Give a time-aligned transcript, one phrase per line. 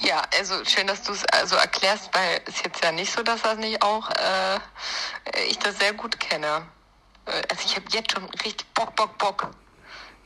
[0.00, 3.42] Ja, also schön, dass du es also erklärst, weil es jetzt ja nicht so, dass
[3.42, 4.58] das nicht auch äh,
[5.48, 6.62] ich das sehr gut kenne.
[7.26, 9.50] Äh, Also ich habe jetzt schon richtig Bock, Bock, Bock.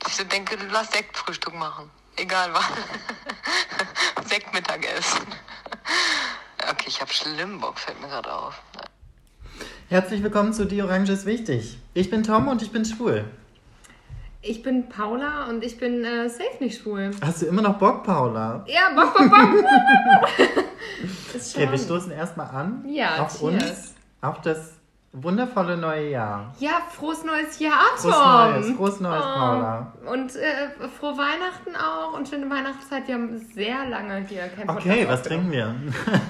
[0.06, 1.90] Ich so denke, lass Sektfrühstück machen.
[2.16, 2.64] Egal was.
[4.28, 5.26] Sektmittagessen.
[6.70, 8.54] Okay, ich habe schlimm Bock, fällt mir gerade auf.
[9.90, 11.76] Herzlich willkommen zu Die Orange ist wichtig.
[11.92, 13.26] Ich bin Tom und ich bin schwul.
[14.46, 17.10] Ich bin Paula und ich bin äh, safe nicht schwul.
[17.24, 18.62] Hast du immer noch Bock, Paula?
[18.68, 19.64] Ja, bock, bock, bock.
[21.34, 23.42] Ist Okay, wir stoßen erstmal an Ja, auf cheers.
[23.42, 24.72] uns, auf das
[25.12, 26.54] wundervolle neue Jahr.
[26.58, 28.10] Ja, frohes neues Jahr, Tom.
[28.12, 29.38] Frohes Neues, frohes Neues, Oh.
[29.38, 29.92] Paula.
[30.12, 33.08] Und äh, frohe Weihnachten auch und schöne Weihnachtszeit.
[33.08, 35.74] Wir haben sehr lange hier kein Podcast Okay, was trinken wir?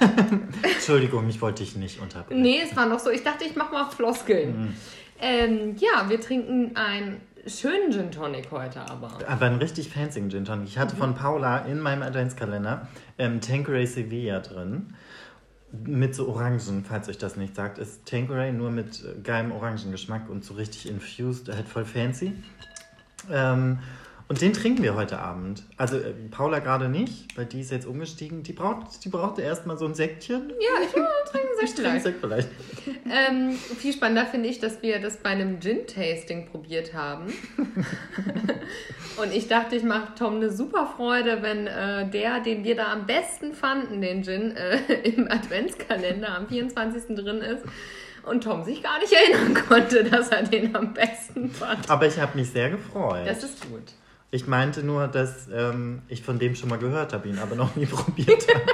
[0.63, 2.41] Entschuldigung, ich wollte dich nicht unterbrechen.
[2.41, 3.09] Nee, es war noch so.
[3.09, 4.57] Ich dachte, ich mache mal Floskeln.
[4.61, 4.75] Mhm.
[5.19, 9.19] Ähm, ja, wir trinken einen schönen Gin Tonic heute aber.
[9.27, 10.67] Aber einen richtig fancy Gin Tonic.
[10.67, 14.93] Ich hatte von Paula in meinem Adventskalender ähm, Tanqueray Sevilla drin.
[15.71, 17.77] Mit so Orangen, falls euch das nicht sagt.
[17.77, 22.33] Ist Tanqueray nur mit äh, geilem Orangengeschmack und so richtig infused, halt voll fancy.
[23.31, 23.79] Ähm,
[24.27, 25.63] und den trinken wir heute Abend.
[25.77, 28.41] Also äh, Paula gerade nicht, weil die ist jetzt umgestiegen.
[28.41, 30.49] Die braucht, die brauchte erstmal so ein Säckchen.
[30.49, 32.01] Ja, ich will trinken sehr Ich trinke stark.
[32.01, 32.49] Sekt vielleicht.
[33.07, 37.31] Ähm, viel spannender finde ich, dass wir das bei einem Gin-Tasting probiert haben.
[39.17, 42.91] Und ich dachte, ich mache Tom eine super Freude, wenn äh, der, den wir da
[42.91, 47.15] am besten fanden, den Gin, äh, im Adventskalender am 24.
[47.15, 47.63] drin ist.
[48.23, 51.89] Und Tom sich gar nicht erinnern konnte, dass er den am besten fand.
[51.89, 53.27] Aber ich habe mich sehr gefreut.
[53.27, 53.93] Das ist gut.
[54.31, 57.75] Ich meinte nur, dass ähm, ich von dem schon mal gehört habe, ihn aber noch
[57.75, 58.61] nie probiert habe.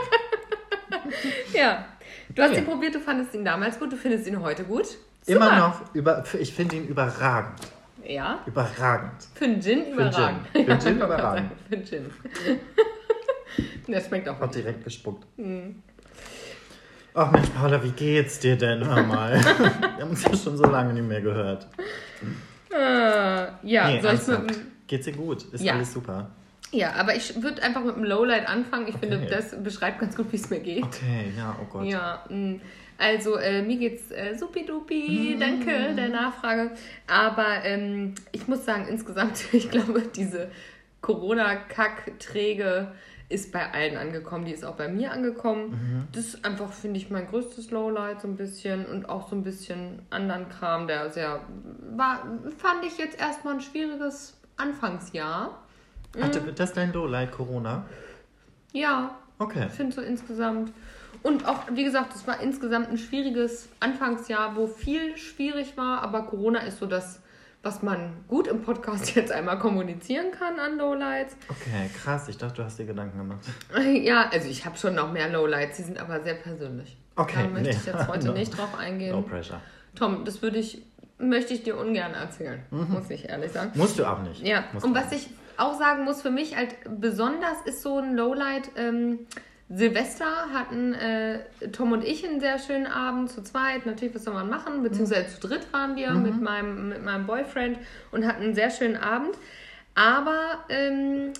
[1.54, 1.86] Ja.
[2.34, 2.60] Du hast Ja.
[2.60, 4.86] ihn probiert, du fandest ihn damals gut, du findest ihn heute gut.
[5.26, 5.58] Immer Super.
[5.58, 7.60] noch, über, ich finde ihn überragend.
[8.06, 8.40] Ja.
[8.46, 9.12] Überragend.
[9.36, 10.48] Für einen Gin überragend.
[10.54, 11.52] Für einen Gin überragend.
[11.70, 12.06] Für einen Gin.
[13.88, 14.64] Der schmeckt auch Auch wirklich.
[14.64, 15.26] direkt gespuckt.
[15.38, 15.84] Mhm.
[17.14, 18.88] Ach Mensch, Paula, wie geht's dir denn?
[18.88, 19.34] Hör mal.
[19.34, 21.68] Wir haben uns ja schon so lange nicht mehr gehört.
[22.74, 24.58] Äh, ja, nee, soll ich mit
[24.92, 25.44] Geht's dir gut?
[25.54, 25.74] Ist Ja.
[25.76, 26.30] alles super?
[26.74, 28.88] ja, aber ich würde einfach mit dem Lowlight anfangen.
[28.90, 29.30] Ich finde, Okay.
[29.30, 30.84] das beschreibt ganz gut, wie es mir geht.
[30.84, 31.86] Okay, ja, oh Gott.
[31.86, 32.60] Ja, mh.
[32.98, 36.72] also äh, mir geht's äh, supidupi, danke der Nachfrage.
[37.08, 40.50] Aber ähm, ich muss sagen, insgesamt, ich glaube, diese
[41.02, 42.92] Corona-Kack-Träge
[43.30, 44.46] ist bei allen angekommen.
[44.46, 45.70] Die ist auch bei mir angekommen.
[45.72, 46.08] Mhm.
[46.12, 49.44] Das ist einfach, finde ich, mein größtes Lowlight so ein bisschen und auch so ein
[49.44, 51.40] bisschen anderen Kram, der sehr
[51.96, 52.26] war,
[52.58, 55.58] fand ich jetzt erstmal ein schwieriges Anfangsjahr.
[56.22, 57.86] Ach, das ist dein Lowlight Corona?
[58.74, 59.66] Ja, Okay.
[59.68, 60.72] Ich finde so insgesamt.
[61.24, 66.24] Und auch, wie gesagt, es war insgesamt ein schwieriges Anfangsjahr, wo viel schwierig war, aber
[66.28, 67.22] Corona ist so das,
[67.64, 71.36] was man gut im Podcast jetzt einmal kommunizieren kann an Lowlights.
[71.50, 72.28] Okay, krass.
[72.30, 73.40] Ich dachte, du hast dir Gedanken gemacht.
[74.04, 76.96] Ja, also ich habe schon noch mehr Lowlights, die sind aber sehr persönlich.
[77.16, 77.76] Okay, Da möchte nee.
[77.76, 78.34] ich jetzt heute No.
[78.38, 79.12] nicht drauf eingehen.
[79.12, 79.60] No pressure.
[79.96, 80.84] Tom, das würde ich,
[81.22, 82.88] möchte ich dir ungern erzählen, Mhm.
[82.92, 83.72] muss ich ehrlich sagen.
[83.76, 84.42] Musst du auch nicht.
[84.46, 88.16] Ja, Musst und was ich auch sagen muss, für mich halt besonders ist so ein
[88.16, 88.72] Lowlight.
[88.76, 89.20] Ähm,
[89.74, 91.40] Silvester hatten äh,
[91.72, 93.86] Tom und ich einen sehr schönen Abend zu zweit.
[93.86, 94.84] Natürlich, was soll man machen?
[94.84, 97.78] Beziehungsweise zu dritt waren wir mit, meinem, mit meinem Boyfriend
[98.12, 99.36] und hatten einen sehr schönen Abend.
[99.96, 101.32] Aber ähm,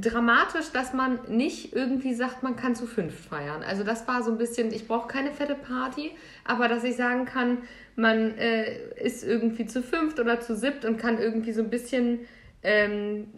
[0.00, 3.62] dramatisch, dass man nicht irgendwie sagt, man kann zu fünf feiern.
[3.62, 6.12] Also das war so ein bisschen, ich brauche keine fette Party,
[6.44, 7.58] aber dass ich sagen kann,
[7.96, 12.20] man äh, ist irgendwie zu fünft oder zu siebt und kann irgendwie so ein bisschen
[12.62, 13.28] ähm,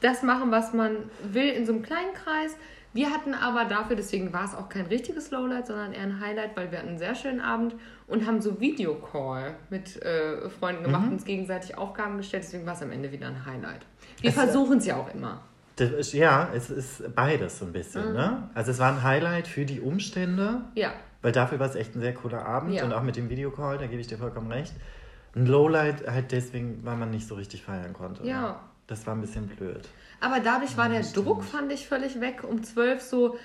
[0.00, 0.96] das machen, was man
[1.32, 2.56] will in so einem kleinen Kreis.
[2.94, 6.56] Wir hatten aber dafür, deswegen war es auch kein richtiges Lowlight, sondern eher ein Highlight,
[6.56, 7.74] weil wir hatten einen sehr schönen Abend
[8.06, 12.82] und haben so Videocall mit äh, Freunden gemacht, uns gegenseitig Aufgaben gestellt, deswegen war es
[12.82, 13.86] am Ende wieder ein Highlight.
[14.20, 15.40] Wir versuchen es ja auch immer.
[15.78, 18.08] Ist, ja, es ist beides so ein bisschen.
[18.10, 18.14] Mhm.
[18.14, 18.50] Ne?
[18.54, 22.00] Also es war ein Highlight für die Umstände, Ja, weil dafür war es echt ein
[22.00, 22.84] sehr cooler Abend Ja.
[22.84, 24.72] und auch mit dem Videocall, da gebe ich dir vollkommen recht.
[25.34, 28.26] Ein Lowlight halt deswegen, weil man nicht so richtig feiern konnte.
[28.26, 28.40] Ja.
[28.42, 28.54] Ne?
[28.86, 29.88] Das war ein bisschen blöd.
[30.20, 32.44] aber dadurch war der Druck, fand ich, völlig weg.
[32.46, 33.38] Um zwölf so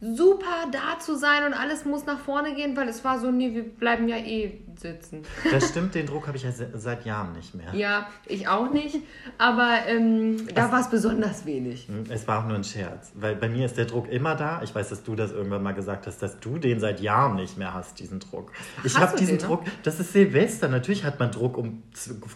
[0.00, 3.54] super da zu sein und alles muss nach vorne gehen, weil es war so, nee,
[3.54, 5.22] wir bleiben ja eh sitzen.
[5.50, 7.72] Das stimmt, den Druck habe ich ja se- seit Jahren nicht mehr.
[7.74, 8.98] Ja, ich auch nicht,
[9.38, 11.88] aber ähm, da war es besonders wenig.
[11.88, 14.60] Hm, Es war auch nur ein Scherz, weil bei mir ist der Druck immer da.
[14.62, 17.56] Ich weiß, dass du das irgendwann mal gesagt hast, dass du den seit Jahren nicht
[17.56, 18.52] mehr hast, diesen Druck.
[18.84, 19.60] Ich habe diesen den noch?
[19.62, 20.68] Druck, das ist Silvester.
[20.68, 21.82] Natürlich hat man Druck, um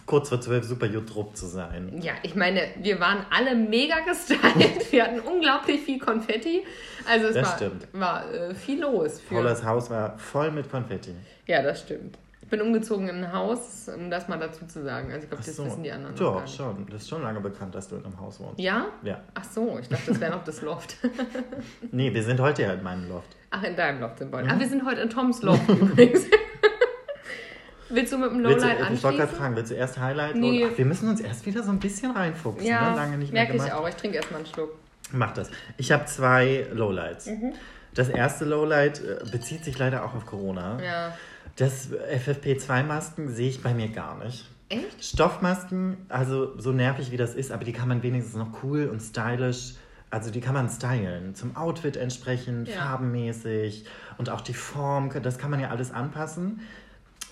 [0.07, 1.99] kurz vor zwölf super Druck zu sein.
[2.01, 4.41] Ja, ich meine, wir waren alle mega gestylt.
[4.91, 6.63] Wir hatten unglaublich viel Konfetti.
[7.09, 7.87] Also es Das war, stimmt.
[7.93, 9.19] war äh, viel los.
[9.19, 11.13] Für, Paulas Haus war voll mit Konfetti.
[11.47, 12.17] ja, das stimmt.
[12.49, 15.11] bin umgezogen in ein Haus, um das mal dazu zu sagen.
[15.11, 15.65] Also ich glaube, das so.
[15.65, 16.85] wissen die anderen Doch, schon.
[16.89, 18.59] Das ist schon lange bekannt, dass du in einem Haus wohnst.
[18.59, 18.87] Ja?
[19.03, 19.21] Ja.
[19.33, 20.97] Ach so, ich dachte, das wäre noch das Loft.
[21.91, 23.35] Nee, wir sind heute ja in meinem Loft.
[23.51, 24.43] Ach, in deinem Loft sind wir.
[24.43, 24.49] Mhm.
[24.51, 26.25] Ach, wir sind heute in Toms Loft übrigens.
[27.89, 29.37] Willst du mit dem Willst du, Lowlight ich wollte gerade anschließen?
[29.37, 30.35] fragen, willst du erst Highlight?
[30.35, 30.65] Nee.
[30.71, 32.65] Ach, wir müssen uns erst wieder so ein bisschen reinfuchsen.
[32.65, 32.95] Ja, ne?
[32.95, 33.87] Lange nicht merke ich auch.
[33.87, 34.71] Ich trinke erstmal einen Schluck.
[35.11, 35.49] Mach das.
[35.77, 37.27] Ich habe zwei Lowlights.
[37.27, 37.53] Mhm.
[37.93, 40.81] Das erste Lowlight äh, bezieht sich leider auch auf Corona.
[40.81, 41.17] Ja.
[41.57, 44.49] Das FFP2-Masken sehe ich bei mir gar nicht.
[44.69, 45.03] Echt?
[45.03, 49.01] Stoffmasken, also so nervig wie das ist, aber die kann man wenigstens noch cool und
[49.01, 49.73] stylisch,
[50.09, 52.75] also die kann man stylen, zum Outfit entsprechend, Ja.
[52.81, 53.85] farbenmäßig
[54.17, 56.61] und auch die Form, das kann man ja alles anpassen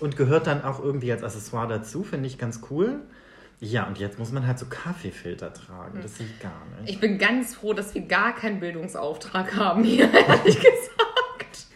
[0.00, 3.00] und gehört dann auch irgendwie als Accessoire dazu, finde ich ganz cool.
[3.60, 6.90] Ja, und jetzt muss man halt so Kaffeefilter tragen, das sehe ich gar nicht.
[6.90, 11.66] Ich bin ganz froh, dass wir gar keinen Bildungsauftrag haben hier, ehrlich gesagt.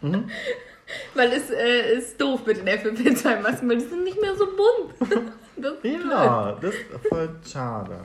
[0.00, 0.30] Mhm.
[1.14, 5.30] Weil es äh, ist doof mit den FFP2-Masken, weil die sind nicht mehr so bunt.
[5.56, 6.00] Das ist blöd.
[6.10, 7.98] ja, das ist voll schade.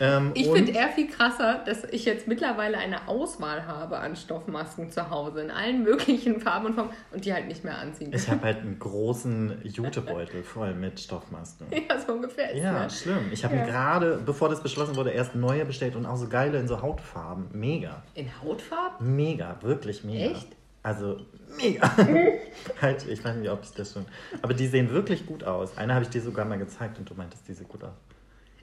[0.00, 4.90] Ähm, Ich finde eher viel krasser, dass ich jetzt mittlerweile eine Auswahl habe an Stoffmasken
[4.90, 8.12] zu Hause in allen möglichen Farben und Formen und die halt nicht mehr anziehen.
[8.14, 11.66] Ich habe halt einen großen Jutebeutel voll mit Stoffmasken.
[11.88, 13.00] ja, so ungefähr ist Ja, es.
[13.02, 13.30] schlimm.
[13.32, 13.62] Ich habe Ja.
[13.64, 16.82] mir gerade, bevor das beschlossen wurde, erst neue bestellt und auch so geile in so
[16.82, 17.48] Hautfarben.
[17.52, 18.02] Mega.
[18.14, 19.16] In Hautfarben?
[19.16, 20.32] Mega, wirklich mega.
[20.32, 20.48] Echt?
[20.84, 21.20] Also,
[21.56, 21.90] mega.
[22.80, 24.04] halt, ich weiß nicht, ob ich das schon.
[24.42, 25.76] Aber die sehen wirklich gut aus.
[25.78, 27.94] Eine habe ich dir sogar mal gezeigt und du meintest, die sieht gut aus.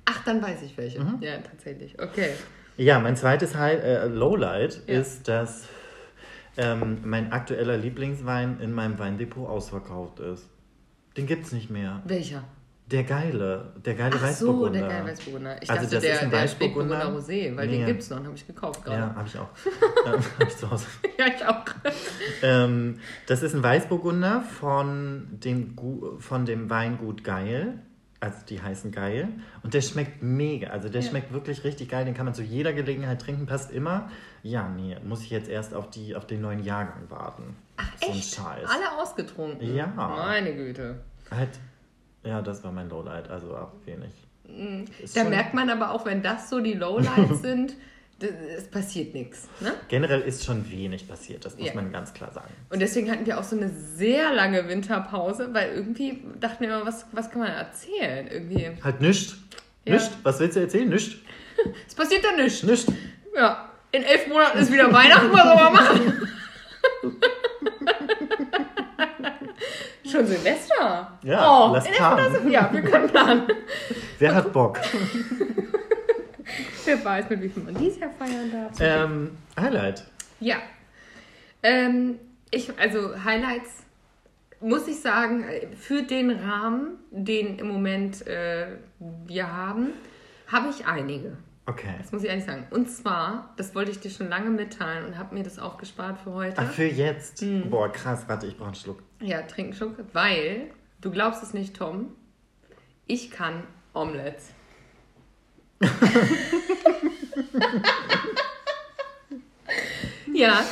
[0.06, 1.00] Ach, dann weiß ich welche.
[1.00, 1.18] Mhm.
[1.22, 2.00] Ja, tatsächlich.
[2.02, 2.32] Okay.
[2.78, 5.00] Ja, mein zweites High, äh, Lowlight Ja.
[5.00, 5.66] ist, dass
[6.58, 10.48] ähm, mein aktueller Lieblingswein in meinem Weindepot ausverkauft ist.
[11.18, 12.02] Den gibt's nicht mehr.
[12.06, 12.44] Welcher?
[12.92, 14.80] Der geile, der geile Ach so, Weißburgunder.
[14.80, 15.62] der geile Weißburgunder.
[15.62, 16.48] Ich Also dachte, das der, ist ein der?
[16.48, 17.78] Spätburgunder Rosé, weil Nee.
[17.78, 18.98] den gibt's noch, den habe ich gekauft gerade.
[19.00, 19.50] Ja, habe ich auch.
[20.08, 20.86] ähm, hab ich zu Hause.
[21.20, 21.66] Ja, ich auch.
[22.42, 25.76] Ähm, das ist ein Weißburgunder von dem,
[26.20, 27.80] von dem Weingut Geil.
[28.22, 29.30] Also die heißen Geil.
[29.64, 30.70] Und der schmeckt mega.
[30.72, 31.10] Also der Ja.
[31.10, 32.06] schmeckt wirklich richtig geil.
[32.06, 33.46] Den kann man zu jeder Gelegenheit trinken.
[33.46, 34.10] Passt immer.
[34.44, 37.56] Ja, nee, muss ich jetzt erst auf, die, auf den neuen Jahrgang warten.
[37.78, 38.36] Ach, so echt?
[38.36, 38.68] Scheiß.
[38.68, 39.76] Alle ausgetrunken?
[39.76, 39.88] Ja.
[39.96, 40.96] Meine Güte.
[41.32, 41.50] Halt,
[42.24, 43.30] ja, das war mein Lowlight.
[43.30, 44.12] Also auch wenig.
[45.04, 47.76] Ist Da merkt man aber auch, wenn das so die Lowlights sind,
[48.20, 49.48] es passiert nichts.
[49.62, 49.72] Ne?
[49.88, 51.46] Generell ist schon wenig passiert.
[51.46, 51.74] Das muss Ja.
[51.76, 52.50] man ganz klar sagen.
[52.70, 56.86] Und deswegen hatten wir auch so eine sehr lange Winterpause, weil irgendwie dachten wir immer,
[56.86, 58.28] was, was kann man erzählen?
[58.28, 58.72] Irgendwie.
[58.84, 59.36] Halt nischt.
[59.86, 59.94] Ja.
[59.94, 60.12] Nischt.
[60.24, 60.90] Was willst du erzählen?
[60.90, 61.24] Nischt.
[61.88, 62.64] Es passiert da nichts.
[62.64, 62.88] Nischt.
[63.36, 63.70] Ja.
[63.92, 66.28] In elf Monaten ist wieder Weihnachten, was soll man machen?
[70.10, 71.12] Schon Silvester?
[71.24, 72.52] Ja, oh, lass planen.
[72.52, 73.48] Ja, wir können planen.
[74.20, 74.80] Wer hat Bock?
[76.86, 78.72] Wer weiß, mit wie viel man dieses Jahr feiern darf.
[78.80, 80.04] ähm, Highlight.
[80.40, 80.58] Ja.
[81.62, 82.20] Ähm,
[82.52, 83.84] ich, also Highlights,
[84.62, 85.46] muss ich sagen,
[85.78, 88.68] für den Rahmen, den im Moment äh,
[89.28, 89.90] wir haben,
[90.48, 91.38] habe ich einige.
[91.70, 91.94] Okay.
[92.00, 92.66] Das muss ich ehrlich sagen.
[92.72, 96.34] Und zwar, das wollte ich dir schon lange mitteilen und habe mir das aufgespart für
[96.34, 96.56] heute.
[96.58, 97.42] Ach, für jetzt?
[97.42, 97.70] Hm.
[97.70, 98.24] Boah, krass.
[98.28, 99.04] Warte, ich brauche einen Schluck.
[99.22, 100.72] Ja, trink einen Schluck, weil,
[101.02, 102.16] du glaubst es nicht, Tom,
[103.06, 103.64] ich kann
[103.94, 104.48] Omelettes.
[110.34, 110.64] ja,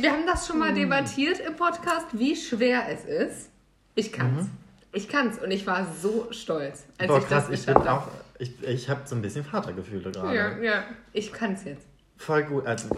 [0.00, 3.48] wir haben das schon mal debattiert im Podcast, wie schwer es ist.
[3.94, 4.48] Ich kann's.
[4.92, 7.12] Ich kann's und ich war so stolz, als Mhm.
[7.14, 7.48] Boah, ich krass.
[7.48, 8.02] das geschafft auch.
[8.02, 8.10] habe.
[8.38, 10.34] Ich, ich habe so ein bisschen Vatergefühle gerade.
[10.36, 11.86] Ja, ja, ich kann's jetzt.
[12.16, 12.66] Voll gut.
[12.66, 12.88] Also,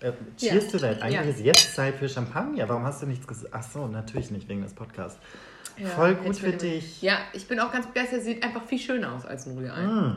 [0.00, 0.70] äh, cheers Ja.
[0.70, 1.02] to that.
[1.02, 1.22] Eigentlich Ja.
[1.22, 2.68] ist jetzt Zeit für Champagner.
[2.68, 3.52] Warum hast du nichts gesagt?
[3.52, 5.18] Ach so, natürlich nicht wegen des Podcasts.
[5.76, 7.00] Ja, Voll gut für dich.
[7.02, 8.22] Ja, ich bin auch ganz begeistert.
[8.22, 9.82] Sieht einfach viel schöner aus als ein Rührei.
[9.86, 10.16] Mm.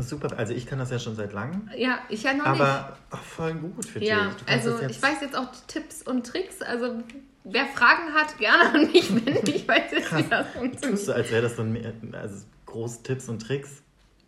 [0.00, 0.38] Super.
[0.38, 1.68] Also ich kann das ja schon seit langem.
[1.76, 2.60] Ja, ich ja noch nicht.
[2.62, 4.46] Aber ach, voll gut für Ja, dich.
[4.46, 6.62] Kannst also ich weiß jetzt auch Tipps und Tricks.
[6.62, 7.02] Also
[7.44, 9.46] wer Fragen hat, gerne an mich wenden.
[9.50, 11.08] Ich weiß jetzt, wie das Tust funktioniert.
[11.08, 12.36] du, als wäre das so ein, also
[12.72, 13.82] große Tipps und Tricks.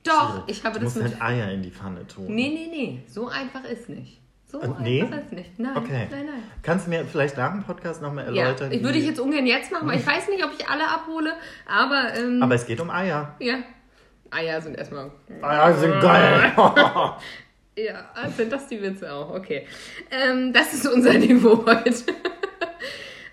[0.04, 0.44] Doch, Schwierig.
[0.48, 1.20] ich habe du das musst mit...
[1.20, 2.26] halt Eier in die Pfanne tun.
[2.28, 3.02] Nee, nee, nee.
[3.08, 4.20] So einfach ist nicht.
[4.46, 5.00] So Äh, einfach nee?
[5.00, 5.58] ist nicht.
[5.58, 6.08] Nein, Okay.
[6.10, 6.42] nein, nein.
[6.62, 8.70] Kannst du mir vielleicht nach dem Podcast nochmal Ja, erläutern?
[8.70, 11.32] ich würde ich jetzt ungern jetzt machen, weil ich weiß nicht, ob ich alle abhole.
[11.66, 13.34] Aber, ähm, Aber es geht um Eier.
[13.40, 13.56] ja.
[14.30, 15.10] Eier sind erstmal...
[15.42, 16.52] Eier sind geil.
[17.76, 18.04] Ja,
[18.36, 19.30] sind das die Witze auch?
[19.34, 19.66] Okay.
[20.08, 21.92] Ähm, das ist unser Niveau heute.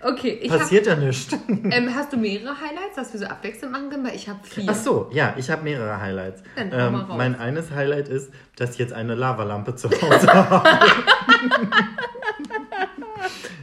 [0.04, 1.32] Okay, ich hab, Passiert ja nichts.
[1.48, 4.04] ähm, Hast du mehrere Highlights, dass wir so abwechselnd machen können?
[4.06, 4.64] Weil ich habe vier.
[4.68, 6.42] Ach so, ja, ich habe mehrere Highlights.
[6.56, 7.14] Dann Ähm, raus.
[7.16, 10.62] mein eines Highlight ist, dass ich jetzt eine Lavalampe zu Hause habe.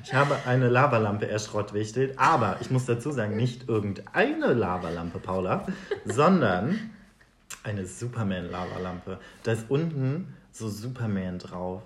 [0.03, 5.65] ich habe eine Lavalampe erschrottwichtelt, aber ich muss dazu sagen, nicht irgendeine Lavalampe, Paula,
[6.05, 6.91] sondern
[7.63, 9.19] eine Superman-Lavalampe.
[9.43, 11.81] Da ist unten so Superman drauf.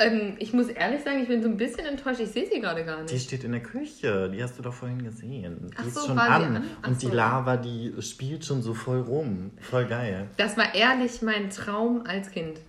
[0.00, 2.20] Ähm, ich muss ehrlich sagen, ich bin so ein bisschen enttäuscht.
[2.20, 3.12] Ich sehe sie gerade gar nicht.
[3.12, 5.70] Die steht in der Küche, die hast du doch vorhin gesehen.
[5.72, 6.56] Die Ach ist so, schon war sie an.
[6.56, 6.64] an?
[6.86, 7.08] Und so.
[7.08, 9.50] die Lava, die spielt schon so voll rum.
[9.60, 10.28] Voll geil.
[10.36, 12.60] Das war ehrlich mein Traum als Kind.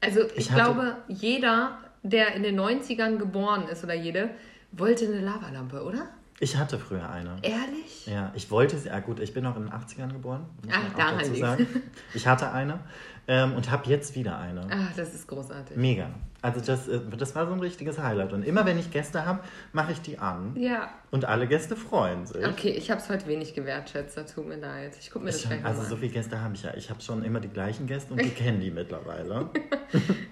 [0.00, 4.30] Also ich, Ich glaube, jeder, der in den 90ern geboren ist oder jede,
[4.72, 6.08] wollte eine Lavalampe, oder?
[6.42, 7.36] Ich hatte früher eine.
[7.42, 8.06] Ehrlich?
[8.06, 8.90] Ja, ich wollte sie.
[8.90, 10.46] Ah, gut, ich bin auch in den 80ern geboren.
[10.64, 11.66] Muss Ah, daran dazu sagen.
[12.14, 12.80] Ich hatte eine
[13.28, 14.62] ähm, und habe jetzt wieder eine.
[14.72, 15.76] Ah, das ist großartig.
[15.76, 16.08] Mega.
[16.40, 18.32] Also das, äh, das war so ein richtiges Highlight.
[18.32, 19.40] Und immer wenn ich Gäste habe,
[19.74, 20.56] mache ich die an.
[20.56, 20.88] Ja.
[21.10, 22.42] Und alle Gäste freuen sich.
[22.46, 24.96] Okay, ich habe es heute wenig gewertschätzt, tut mir leid.
[24.98, 26.00] Ich gucke mir das Ich, gleich also mal so an.
[26.00, 26.72] viele Gäste habe ich ja.
[26.74, 29.50] Ich habe schon immer die gleichen Gäste und die kennen die mittlerweile.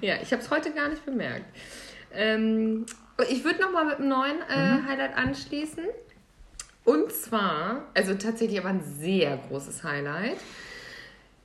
[0.00, 1.44] Ja, ich habe es heute gar nicht bemerkt.
[2.14, 2.86] Ähm,
[3.28, 4.86] ich würde nochmal mit einem neuen äh, Mhm.
[4.88, 5.84] Highlight anschließen.
[6.84, 10.38] Und zwar, also tatsächlich aber ein sehr großes Highlight.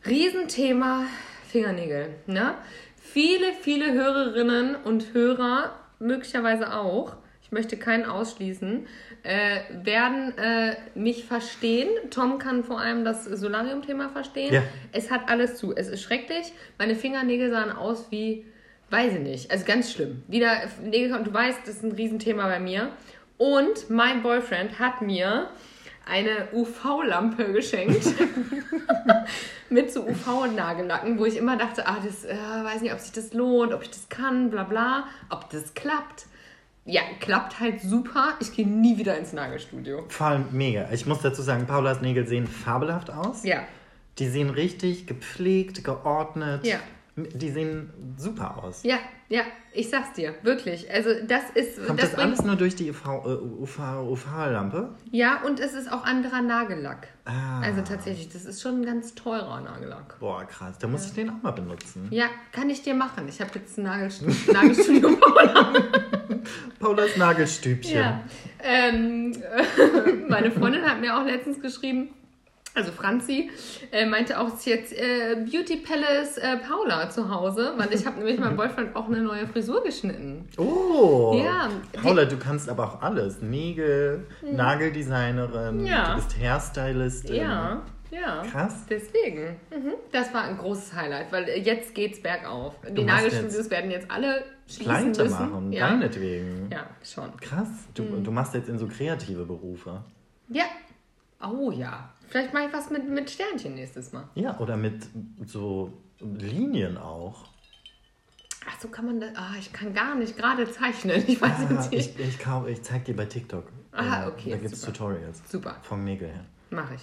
[0.06, 1.06] Riesenthema
[1.50, 2.16] Fingernägel.
[2.28, 2.56] Ne?
[3.02, 8.88] Viele, viele Hörerinnen und Hörer, möglicherweise auch, ich möchte keinen ausschließen,
[9.24, 11.90] äh, werden äh, mich verstehen.
[12.10, 14.54] Tom kann vor allem das Solarium-Thema verstehen.
[14.54, 14.64] Ja.
[14.92, 15.76] Es hat alles zu.
[15.76, 16.54] Es ist schrecklich.
[16.80, 18.46] Meine Fingernägel sahen aus wie,
[18.94, 20.24] weiß ich nicht, also ganz schlimm.
[20.28, 22.90] Wieder Nägel, und du weißt, das ist ein Riesenthema bei mir.
[23.38, 25.50] Und mein Boyfriend hat mir
[26.06, 28.06] eine UV-Lampe geschenkt
[29.70, 33.34] mit so UV-Nagellacken, wo ich immer dachte, ah, das äh, weiß nicht, ob sich das
[33.34, 36.28] lohnt, ob ich das kann, bla bla, ob das klappt.
[36.86, 38.34] Ja, klappt halt super.
[38.42, 40.04] Ich gehe nie wieder ins Nagelstudio.
[40.10, 40.90] Vor allem mega.
[40.92, 43.44] Ich muss dazu sagen, Paulas Nägel sehen fabelhaft aus.
[43.44, 43.64] Ja,
[44.20, 46.66] Die sehen richtig gepflegt, geordnet.
[46.68, 46.80] Ja.
[47.16, 48.82] Die sehen super aus.
[48.84, 48.98] ja,
[49.30, 49.42] ja,
[49.72, 50.92] ich sag's dir, wirklich.
[50.92, 53.80] Also das ist, Kommt das das, alles nur durch die äh, UV,
[54.10, 54.96] UV-Lampe?
[55.12, 57.08] ja, und es ist auch anderer Nagellack.
[57.26, 57.62] Ah.
[57.62, 60.20] Also tatsächlich, das ist schon ein ganz teurer Nagellack.
[60.20, 60.78] Boah, krass.
[60.80, 62.08] Da muss ich den auch mal benutzen.
[62.10, 63.28] Ja, kann ich dir machen.
[63.28, 65.18] Ich habe jetzt ein Nagelstudio, Nagelstudio
[66.80, 67.96] Paulas Nagelstübchen.
[67.96, 68.24] Ja.
[68.60, 69.36] Ähm,
[70.30, 72.10] meine Freundin hat mir auch letztens geschrieben,
[72.76, 73.52] also Franzi,
[73.92, 78.18] äh, meinte auch, ist jetzt äh, Beauty Palace äh, Paula zu Hause, weil ich habe
[78.18, 80.48] nämlich meinem Boyfriend auch eine neue Frisur geschnitten.
[80.58, 81.40] Oh.
[81.44, 81.70] Ja.
[82.02, 83.42] Paula, du kannst aber auch alles.
[83.42, 85.86] Nägel, Nageldesignerin, Hm.
[85.86, 86.10] Ja.
[86.10, 87.36] du bist Hairstylistin.
[87.36, 88.44] Ja, ja.
[88.52, 88.86] Krass.
[88.90, 89.56] Deswegen.
[89.72, 89.94] Mhm.
[90.12, 92.76] Das war ein großes Highlight, weil äh, jetzt geht's bergauf.
[92.88, 95.30] Die Du machst Nagelstudios werden jetzt alle schließen müssen.
[95.32, 95.90] machen, ja.
[95.90, 96.70] deinetwegen.
[96.72, 97.36] ja, schon.
[97.38, 97.70] Krass.
[97.94, 98.24] Du, Hm.
[98.24, 100.02] du machst jetzt in so kreative Berufe.
[100.50, 100.66] Ja.
[101.42, 102.10] Oh ja.
[102.34, 104.28] Vielleicht mache ich was mit, mit Sternchen nächstes Mal.
[104.34, 105.04] Ja, oder mit
[105.46, 107.46] so Linien auch.
[108.68, 109.30] Ach, so kann man das.
[109.36, 111.24] Ah, ich kann gar nicht gerade zeichnen.
[111.28, 112.20] Ich weiß Ah, jetzt nicht.
[112.20, 113.66] ich, ich, kau- ich zeig dir bei TikTok.
[113.92, 114.82] Ah, Äh, okay, Da gibt es.
[114.82, 115.44] Tutorials.
[115.48, 115.76] Super.
[115.84, 116.44] Vom Nägel her.
[116.72, 117.02] Mache ich.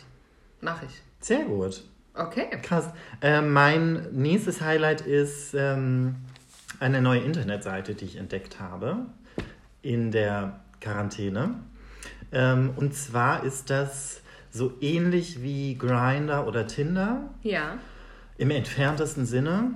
[0.60, 1.00] Mache ich.
[1.20, 1.84] Sehr gut.
[2.14, 2.48] Okay.
[2.62, 2.88] Krass.
[3.20, 6.16] Äh, mein nächstes Highlight ist ähm,
[6.80, 9.06] eine neue Internetseite, die ich entdeckt habe
[9.82, 11.54] in der Quarantäne.
[12.32, 17.78] Ähm, und zwar ist das so ähnlich wie Grinder oder Tinder Ja.
[18.38, 19.72] im entferntesten Sinne.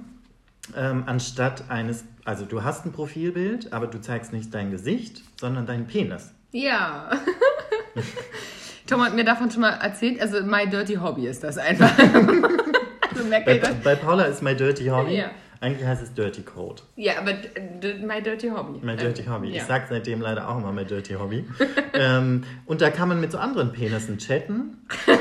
[0.77, 5.67] Ähm, anstatt eines, also du hast ein Profilbild, aber du zeigst nicht dein Gesicht, sondern
[5.67, 6.33] deinen Penis.
[6.53, 7.11] Ja.
[8.87, 10.21] Tom hat mir davon schon mal erzählt.
[10.21, 11.91] Also, My Dirty Hobby ist das einfach.
[11.99, 15.17] also, Bei, bei Paula ist My Dirty Hobby.
[15.17, 15.31] Ja.
[15.65, 16.83] Eigentlich heißt es Dirty Code.
[16.95, 18.85] Ja, aber d- My Dirty Hobby.
[18.85, 19.49] My Dirty Ähm, Hobby.
[19.49, 19.57] Ja.
[19.57, 21.43] Ich sag seitdem leider auch immer My Dirty Hobby.
[21.95, 24.87] ähm, und da kann man mit so anderen Penissen chatten.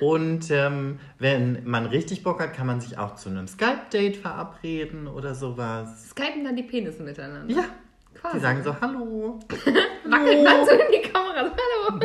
[0.00, 5.06] und ähm, wenn man richtig Bock hat, kann man sich auch zu einem Skype-Date verabreden
[5.06, 6.08] oder sowas.
[6.10, 7.54] Skypen dann die Penisse miteinander.
[7.54, 7.66] Ja,
[8.20, 8.36] Quasi.
[8.38, 9.38] die sagen so Hallo.
[10.06, 11.52] Wackelt man so in die Kamera.
[11.52, 12.00] Hallo.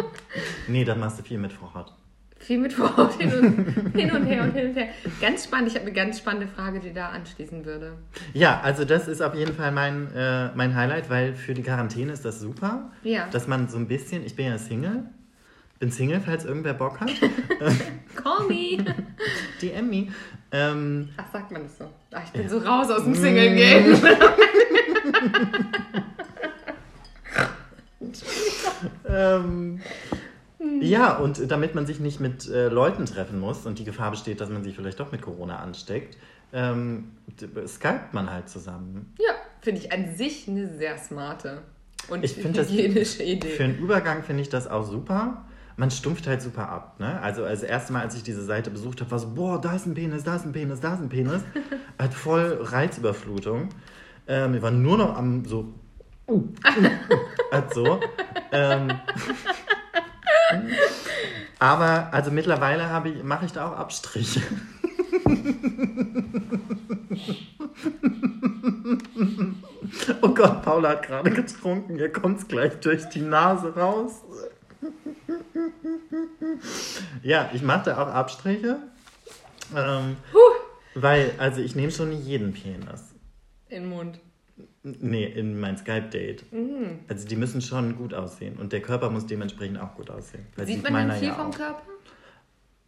[0.68, 1.92] Nee, da machst du viel mit Frau Hott.
[2.40, 4.90] Viel mit Frau hin und, hin und her und hin und her.
[5.20, 5.70] Ganz spannend.
[5.70, 7.94] Ich habe eine ganz spannende Frage, die da anschließen würde.
[8.34, 12.14] Ja, also das ist auf jeden Fall mein, äh, mein Highlight, weil für die Quarantäne
[12.14, 12.92] ist das super.
[13.04, 13.28] Ja.
[13.32, 15.04] Dass man so ein bisschen, ich bin ja Single,
[15.80, 17.10] bin Single, falls irgendwer Bock hat.
[18.16, 18.86] Call me.
[19.62, 20.12] Die Emmy.
[20.52, 21.90] Ähm, Ach, sagt man das so?
[22.12, 23.98] Ach, ich bin so raus aus dem Single-Game.
[29.10, 29.80] ähm,
[30.60, 30.82] Hm.
[30.82, 34.42] ja, und damit man sich nicht mit äh, Leuten treffen muss und die Gefahr besteht,
[34.42, 36.18] dass man sich vielleicht doch mit Corona ansteckt,
[36.54, 37.12] ähm,
[37.68, 39.14] skypt man halt zusammen.
[39.20, 41.62] Ja, finde ich an sich eine sehr smarte
[42.10, 43.50] und Ich finde das hygienische Idee.
[43.50, 45.44] Für einen Übergang finde ich das auch super.
[45.76, 47.00] Man stumpft halt super ab.
[47.00, 47.22] Ne?
[47.22, 49.86] Also als erste Mal, als ich diese Seite besucht habe, war so, boah, da ist
[49.86, 51.44] ein Penis, da ist ein Penis, da ist ein Penis.
[52.00, 53.70] halt voll Reizüberflutung.
[54.28, 55.74] Ähm, wir waren nur noch am so,
[56.28, 57.18] uh, uh, uh,
[57.52, 58.00] halt so.
[58.52, 58.92] Ähm,
[61.60, 64.42] aber also mittlerweile habe ich, mache ich da auch Abstriche.
[70.22, 71.98] oh Gott, Paula hat gerade getrunken.
[71.98, 74.22] Ihr kommt gleich durch die Nase raus.
[77.24, 78.78] ja, ich mache da auch Abstriche.
[79.76, 80.18] Ähm,
[80.96, 83.14] weil, also ich nehme schon nicht jeden Penis.
[83.70, 84.20] In den Mund.
[85.00, 86.52] Nee, in mein Skype-Date.
[86.54, 87.00] Mhm.
[87.08, 88.58] Also die müssen schon gut aussehen.
[88.58, 90.46] Und der Körper muss dementsprechend auch gut aussehen.
[90.56, 91.58] Weil Sieht man denn viel ja vom auch.
[91.58, 91.82] Körper?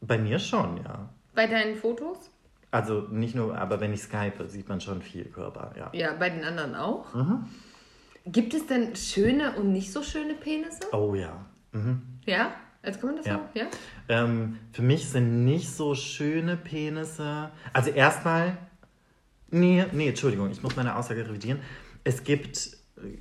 [0.02, 1.10] Bei mir schon, ja.
[1.36, 2.30] Bei deinen Fotos?
[2.72, 5.90] Also nicht nur, aber wenn ich skype, sieht man schon viel Körper, ja.
[5.94, 7.14] Ja, bei den anderen auch.
[7.14, 7.46] Mhm.
[8.26, 10.82] Gibt es denn schöne und nicht so schöne Penisse?
[10.92, 11.46] Oh ja.
[11.72, 12.02] Mhm.
[12.26, 12.52] Ja?
[12.82, 13.34] Als kann man das Ja.
[13.34, 13.50] sagen?
[13.56, 13.66] Ja?
[14.08, 17.50] Ähm, für mich sind nicht so schöne Penisse.
[17.74, 18.58] Also erstmal.
[19.52, 21.60] Nee, nee, Entschuldigung, ich muss meine Aussage revidieren.
[22.04, 22.78] Es gibt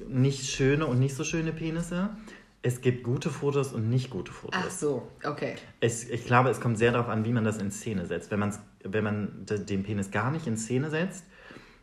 [0.08, 2.10] nicht schöne und nicht so schöne Penisse.
[2.62, 4.60] Es gibt gute Fotos und nicht gute Fotos.
[4.64, 5.54] Ach so, okay.
[5.80, 8.30] Es, ich glaube, es kommt sehr darauf an, wie man das in Szene setzt.
[8.32, 11.24] Wenn, man's, wenn man den Penis gar nicht in Szene setzt,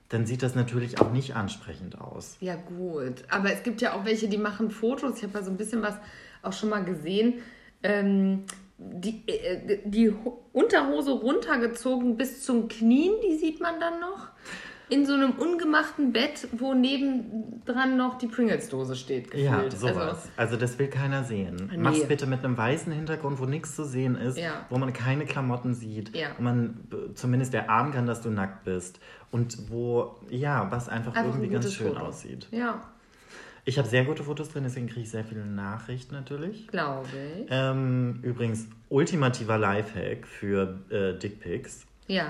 [0.10, 2.36] dann sieht das natürlich auch nicht ansprechend aus.
[2.42, 3.24] Ja, gut.
[3.30, 5.18] Aber es gibt ja auch welche, die machen Fotos.
[5.18, 5.96] Ich habe ja so ein bisschen was
[6.44, 7.36] auch schon mal gesehen.
[7.82, 8.44] Ähm,
[8.78, 14.28] die, äh, die Ho- Unterhose runtergezogen bis zum Knien, die sieht man dann noch.
[14.90, 19.34] In so einem ungemachten Bett, wo nebendran noch die Pringles-Dose steht.
[19.34, 19.74] Ja, gefühlt.
[19.80, 19.96] sowas.
[19.98, 21.70] Also, Also, das will keiner sehen.
[21.72, 21.78] Nee.
[21.78, 24.66] Mach's bitte mit einem weißen Hintergrund, wo nichts zu sehen ist, Ja.
[24.70, 26.28] wo man keine Klamotten sieht, Ja.
[26.38, 29.00] wo man b- zumindest erahnen kann, dass du nackt bist
[29.32, 32.00] und wo, ja, was einfach, Einfach ein irgendwie ganz gutes schön Foto.
[32.06, 32.48] aussieht.
[32.52, 32.80] ja,
[33.68, 36.68] Ich habe sehr gute Fotos drin, deswegen kriege ich sehr viele Nachrichten natürlich.
[36.68, 37.08] glaube
[37.40, 37.48] ich.
[37.50, 41.88] Ähm, übrigens, ultimativer Lifehack für äh, Dickpics.
[42.06, 42.28] Ja.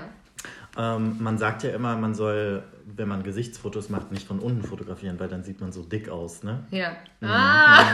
[0.78, 5.18] Ähm, man sagt ja immer, man soll, wenn man Gesichtsfotos macht, nicht von unten fotografieren,
[5.18, 6.64] weil dann sieht man so dick aus, ne?
[6.70, 6.96] Ja.
[7.22, 7.82] Ah.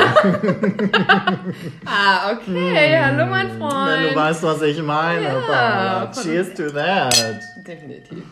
[1.87, 2.99] ah, okay.
[3.01, 4.17] Hallo, mein Wenn du Freund.
[4.17, 7.41] weißt, was ich meine, Ja, Cheers to that.
[7.67, 8.25] Definitiv.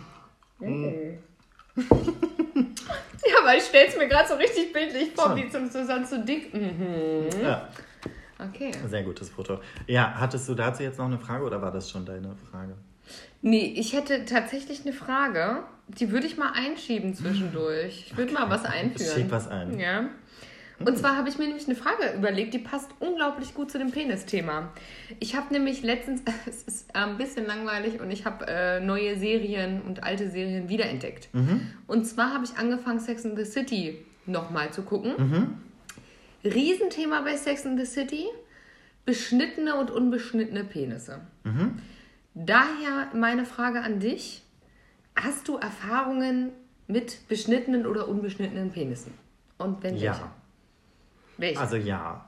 [0.58, 1.18] Mhm.
[1.76, 5.36] ja, aber ich stelle es mir gerade so richtig bildlich vor, Schon.
[5.36, 6.52] wie zum Susanne zu dick.
[6.52, 7.28] Mhm.
[7.42, 7.68] Ja,
[8.42, 8.72] Okay.
[8.88, 9.60] sehr gutes Foto.
[9.86, 12.74] Ja, hattest du dazu jetzt noch eine Frage oder war das schon deine Frage?
[13.42, 15.64] Nee, ich hätte tatsächlich eine Frage.
[15.88, 18.06] Die würde ich mal einschieben zwischendurch.
[18.06, 19.14] Ich würde mal was einführen.
[19.14, 19.78] Schieb was ein.
[19.78, 20.08] Ja.
[20.84, 23.90] Und zwar habe ich mir nämlich eine Frage überlegt, die passt unglaublich gut zu dem
[23.90, 24.72] Penis-Thema.
[25.18, 29.82] Ich habe nämlich letztens, es ist ein bisschen langweilig und ich habe äh, neue Serien
[29.82, 31.28] und alte Serien wiederentdeckt.
[31.86, 35.60] Und zwar habe ich angefangen, Sex in the City nochmal zu gucken.
[36.44, 38.24] Riesenthema bei Sex in the City,
[39.04, 41.20] beschnittene und unbeschnittene Penisse.
[42.34, 44.42] Daher meine Frage an dich.
[45.16, 46.50] Hast du Erfahrungen
[46.86, 49.12] mit beschnittenen oder unbeschnittenen Penissen?
[49.58, 50.04] Und wenn welche?
[50.06, 50.32] Ja,
[51.36, 51.60] Welche?
[51.60, 52.24] also ja.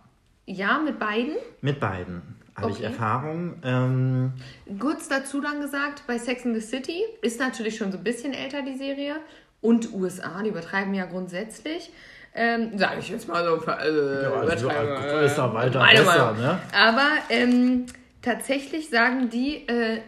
[0.47, 1.37] ja, mit beiden.
[1.61, 2.23] Mit beiden
[2.55, 2.85] habe ich Okay.
[2.87, 3.55] Erfahrung.
[3.65, 4.33] Ähm,
[4.79, 8.35] Kurz dazu dann gesagt, bei Sex in the City ist natürlich schon so ein bisschen
[8.35, 9.17] älter die Serie.
[9.61, 11.93] Und USA, die übertreiben ja grundsätzlich.
[12.35, 13.63] Ähm, Sage ich jetzt mal so.
[13.65, 16.59] Äh, also, übertreiben, äh, ist weiter besser, ne?
[16.75, 17.87] Aber ähm,
[18.23, 20.01] tatsächlich sagen die, äh,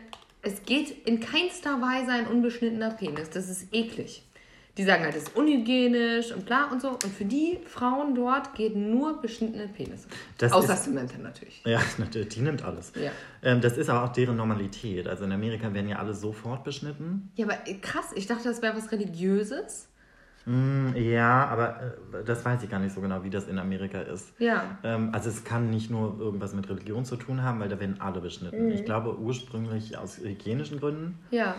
[0.43, 3.31] es geht in keinster Weise ein unbeschnittener Penis.
[3.31, 4.23] Das ist eklig.
[4.77, 6.89] Die sagen halt, das ist unhygienisch und bla und so.
[6.91, 10.09] Und für die Frauen dort geht nur beschnittene Penisse.
[10.39, 11.63] Das Außer ist- Samantha natürlich.
[11.65, 12.93] Ja, natürlich, die nimmt alles.
[13.01, 13.13] Ja.
[13.43, 15.07] Ähm, das ist aber auch deren Normalität.
[15.07, 17.31] Also in Amerika werden ja alle sofort beschnitten.
[17.37, 19.89] Ja, aber äh, krass, ich dachte, das wäre was Religiöses.
[20.47, 24.01] Mm, ja, aber äh, das weiß ich gar nicht so genau, wie das in Amerika
[24.01, 24.33] ist.
[24.39, 24.79] Ja.
[24.83, 28.01] Ähm, also es kann nicht nur irgendwas mit Religion zu tun haben, weil da werden
[28.01, 28.67] alle beschnitten.
[28.67, 28.73] Mhm.
[28.73, 31.19] Ich glaube ursprünglich aus hygienischen Gründen.
[31.31, 31.55] Ja,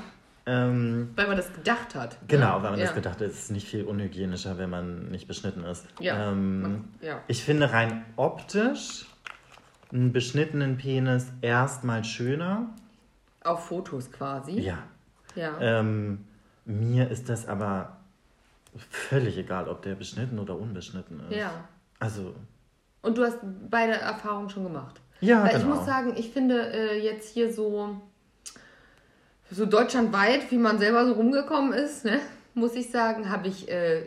[0.48, 2.18] Ähm, weil man das gedacht hat.
[2.28, 2.86] genau, weil man ja.
[2.86, 5.88] das gedacht hat, es ist nicht viel unhygienischer, wenn man nicht beschnitten ist.
[6.00, 6.32] Ja.
[6.32, 7.20] Ähm, Man- ja.
[7.28, 9.08] Ich finde rein optisch
[9.92, 12.70] einen beschnittenen Penis erstmal schöner.
[13.44, 14.60] Auf Fotos quasi.
[14.60, 14.78] Ja.
[15.36, 15.54] Ja.
[15.60, 16.26] Ähm,
[16.66, 17.98] mir ist das aber
[18.78, 21.38] völlig egal, ob der beschnitten oder unbeschnitten ist.
[21.38, 21.52] ja.
[22.00, 22.36] Also,
[23.02, 23.38] Und du hast
[23.70, 25.00] beide Erfahrungen schon gemacht.
[25.22, 25.62] ja, Weil genau.
[25.62, 28.02] ich muss sagen, ich finde äh, jetzt hier so,
[29.50, 32.20] so deutschlandweit, wie man selber so rumgekommen ist, ne,
[32.54, 34.04] muss ich sagen, habe ich, äh,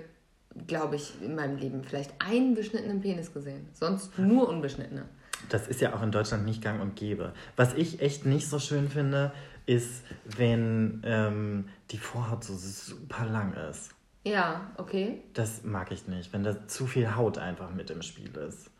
[0.67, 3.69] glaube ich, in meinem Leben vielleicht einen beschnittenen Penis gesehen.
[3.73, 5.05] Sonst nur unbeschnittene.
[5.49, 7.33] Das ist ja auch in Deutschland nicht gang und gäbe.
[7.57, 9.33] Was ich echt nicht so schön finde,
[9.67, 13.91] ist, wenn ähm, die Vorhaut so super lang ist.
[14.25, 15.23] Ja, okay.
[15.35, 18.71] Das mag ich nicht, wenn da zu viel Haut einfach mit im Spiel ist.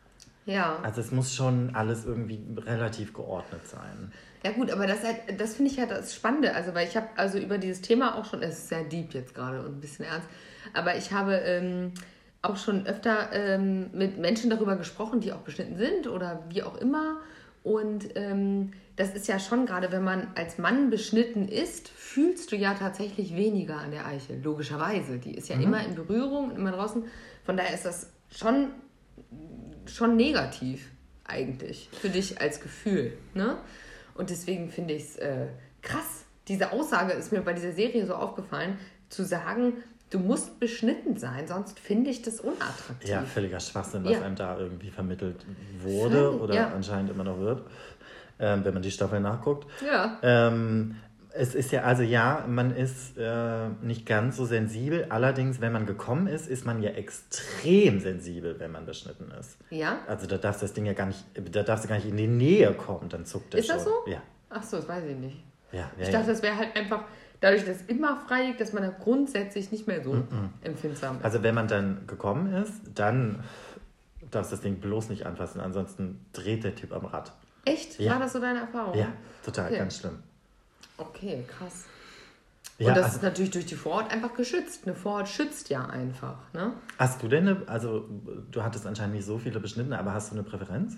[0.45, 0.79] Ja.
[0.83, 4.11] Also es muss schon alles irgendwie relativ geordnet sein.
[4.43, 6.55] Ja gut, aber das, halt, das finde ich halt das Spannende.
[6.55, 9.35] Also, weil ich habe also über dieses Thema auch schon, es ist sehr deep jetzt
[9.35, 10.27] gerade und ein bisschen ernst,
[10.73, 11.93] aber ich habe ähm,
[12.41, 16.77] auch schon öfter ähm, mit Menschen darüber gesprochen, die auch beschnitten sind oder wie auch
[16.77, 17.17] immer.
[17.63, 22.57] Und ähm, das ist ja schon gerade, wenn man als Mann beschnitten ist, fühlst du
[22.57, 25.19] ja tatsächlich weniger an der Eichel, logischerweise.
[25.19, 27.05] Die ist ja immer in Berührung, immer draußen.
[27.45, 28.71] Von daher ist das schon,
[29.85, 30.91] schon negativ
[31.23, 33.13] eigentlich für dich als Gefühl.
[33.33, 33.55] Ne?
[34.15, 35.47] Und deswegen finde ich es äh,
[35.81, 36.25] krass.
[36.49, 39.75] Diese Aussage ist mir bei dieser Serie so aufgefallen, zu sagen,
[40.09, 43.09] du musst beschnitten sein, sonst finde ich das unattraktiv.
[43.09, 44.23] Ja, völliger Schwachsinn, was Ja.
[44.23, 45.45] einem da irgendwie vermittelt
[45.83, 46.67] wurde Völlig, oder ja.
[46.75, 47.63] anscheinend immer noch wird,
[48.39, 49.67] ähm, wenn man die Staffel nachguckt.
[49.85, 50.17] Ja.
[50.23, 50.95] Ähm,
[51.31, 55.05] es ist ja, also ja, man ist äh, nicht ganz so sensibel.
[55.09, 59.57] Allerdings, wenn man gekommen ist, ist man ja extrem sensibel, wenn man beschnitten ist.
[59.69, 59.99] Ja?
[60.07, 62.17] Also da darfst du das Ding ja gar nicht, da darfst du gar nicht in
[62.17, 63.93] die Nähe kommen, dann zuckt der Ist das schon.
[64.05, 64.11] so?
[64.11, 64.21] Ja.
[64.49, 65.37] Ach so, das weiß ich nicht.
[65.71, 66.13] Ja, ja, Ich ja.
[66.13, 67.03] dachte, das wäre halt einfach,
[67.39, 70.23] dadurch, dass es immer frei liegt, dass man da grundsätzlich nicht mehr so
[70.61, 71.25] empfindsam ist.
[71.25, 73.43] Also wenn man dann gekommen ist, dann
[74.31, 77.33] darfst du das Ding bloß nicht anfassen, ansonsten dreht der Typ am Rad.
[77.73, 77.99] Echt?
[77.99, 78.13] Ja.
[78.13, 78.97] War das so deine Erfahrung?
[78.97, 79.07] Ja,
[79.43, 79.77] total, Okay.
[79.77, 80.19] ganz schlimm.
[80.97, 81.85] Okay, krass.
[82.77, 84.81] Ja, Und das also, ist natürlich durch die Vorhaut einfach geschützt.
[84.85, 86.37] Eine Vorhaut schützt ja einfach.
[86.53, 86.73] Ne?
[86.97, 88.07] hast du denn eine, also
[88.51, 90.95] du hattest anscheinend nicht so viele Beschnittene, aber hast du eine Präferenz?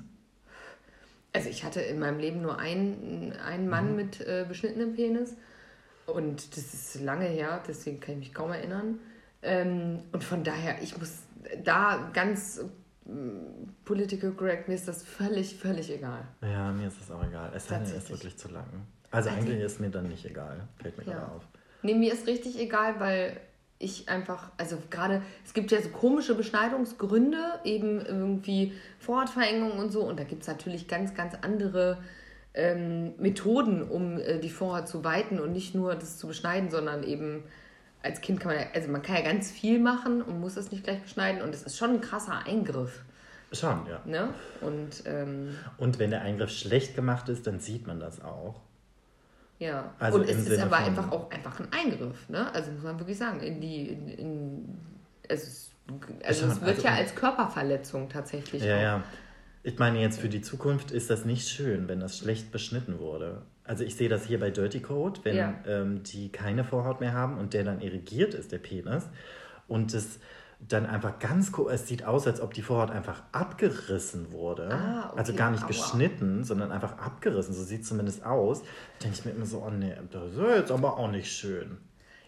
[1.34, 5.36] Also ich hatte in meinem Leben nur einen, einen Mann mit äh, beschnittenem Penis.
[6.05, 8.99] Und das ist lange her, deswegen kann ich mich kaum erinnern.
[9.41, 11.13] Ähm, und von daher, ich muss
[11.63, 12.63] da ganz
[13.86, 16.24] political correct, mir ist das völlig, völlig egal.
[16.41, 17.52] Ja, mir ist das auch egal.
[17.56, 18.65] Es sei denn, ist wirklich zu lang.
[19.12, 21.13] Also eigentlich ist mir dann nicht egal, fällt mir Ja.
[21.13, 21.43] gerade auf.
[21.84, 23.38] Nee, mir ist richtig egal, weil
[23.80, 30.04] ich einfach, also gerade, es gibt ja so komische Beschneidungsgründe, eben irgendwie Vorhautverengung und so.
[30.04, 31.97] Und da gibt es natürlich ganz, ganz andere
[32.54, 37.04] ähm, Methoden, um äh, die Vorhaut zu weiten und nicht nur das zu beschneiden, sondern
[37.04, 37.43] eben
[38.04, 40.72] als Kind kann man ja, also man kann ja ganz viel machen und muss es
[40.72, 41.42] nicht gleich beschneiden.
[41.42, 43.02] Und es ist schon ein krasser Eingriff.
[43.52, 44.02] Schon, ja.
[44.06, 44.30] Ne?
[44.62, 48.62] Und ähm, Und wenn der Eingriff schlecht gemacht ist, dann sieht man das auch.
[49.60, 52.52] Ja, Also und es ist Sinne aber von- einfach auch einfach ein Eingriff, ne?
[52.54, 54.78] Also muss man wirklich sagen, in die, in, in
[55.28, 55.72] es, ist,
[56.24, 58.64] also Schon, es wird also- ja als Körperverletzung tatsächlich.
[58.64, 58.82] Ja, auch.
[58.82, 59.04] ja.
[59.64, 63.44] Ich meine jetzt für die Zukunft ist das nicht schön, wenn das schlecht beschnitten wurde.
[63.63, 65.54] Also ich sehe das hier bei Dirty Code, wenn Ja.
[65.67, 69.08] ähm, die keine Vorhaut mehr haben und der dann irrigiert ist, der Penis,
[69.67, 70.19] und es
[70.67, 74.69] dann einfach ganz, ko- es sieht aus, als ob die Vorhaut einfach abgerissen wurde.
[74.71, 75.19] Ah, okay.
[75.19, 75.67] Also gar nicht Aua.
[75.67, 77.54] geschnitten, sondern einfach abgerissen.
[77.54, 78.62] So sieht es zumindest aus.
[79.02, 81.78] denke ich mir immer so, oh nee, das ist jetzt aber auch nicht schön.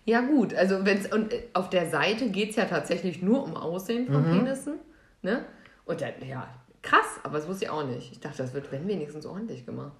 [0.05, 3.55] Ja, gut, also wenn's, und äh, auf der Seite geht es ja tatsächlich nur um
[3.55, 4.39] Aussehen von Mhm.
[4.39, 4.73] Penissen,
[5.21, 5.45] ne?
[5.85, 6.47] Und dann, ja,
[6.81, 8.11] krass, aber das wusste ich auch nicht.
[8.13, 9.93] Ich dachte, das wird wenn wenigstens ordentlich gemacht.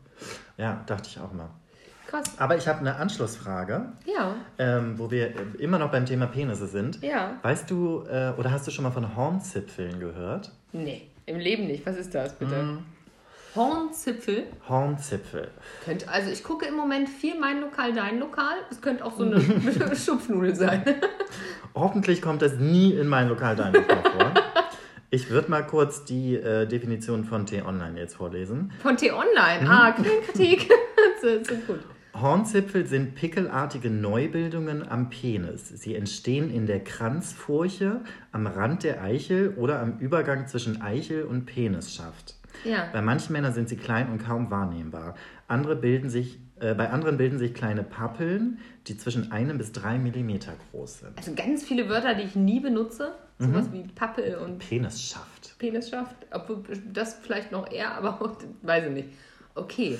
[0.57, 1.49] Ja, dachte ich auch mal.
[2.07, 2.25] Krass.
[2.37, 7.01] Aber ich habe eine Anschlussfrage, Ja, ähm, wo wir immer noch beim Thema Penisse sind.
[7.01, 7.37] ja.
[7.41, 10.51] Weißt du, äh, oder hast du schon mal von Hornzipfeln gehört?
[10.73, 11.85] Nee, im Leben nicht.
[11.85, 12.55] Was ist das bitte?
[12.55, 12.79] Mhm.
[13.55, 14.45] Hornzipfel.
[14.67, 15.47] Hornzipfel.
[15.85, 18.55] Könnte, also ich gucke im Moment viel mein Lokal, dein Lokal.
[18.71, 19.39] Es könnte auch so eine
[19.95, 20.83] Schupfnudel sein.
[21.75, 24.33] Hoffentlich kommt das nie in mein Lokal dein Lokal vor.
[25.13, 28.71] Ich würde mal kurz die äh, Definition von T-Online jetzt vorlesen.
[28.81, 29.69] Von T-Online.
[29.69, 30.71] Ah, Quellenkritik.
[31.21, 31.81] ist so gut.
[32.19, 35.69] Hornzipfel sind pickelartige Neubildungen am Penis.
[35.69, 41.45] Sie entstehen in der Kranzfurche, am Rand der Eichel oder am Übergang zwischen Eichel und
[41.45, 42.33] Penisschaft.
[42.63, 42.89] Ja.
[42.91, 45.13] Bei manchen Männern sind sie klein und kaum wahrnehmbar.
[45.47, 50.53] Andere bilden sich, bei anderen bilden sich kleine Pappeln, die zwischen einem bis drei Millimeter
[50.71, 51.17] groß sind.
[51.17, 53.15] Also ganz viele Wörter, die ich nie benutze.
[53.39, 55.57] Sowas wie Pappel und Penisschaft.
[55.57, 56.15] Penisschaft.
[56.31, 56.63] Obwohl
[56.93, 59.09] das vielleicht noch eher, aber weiß ich nicht.
[59.55, 59.99] Okay.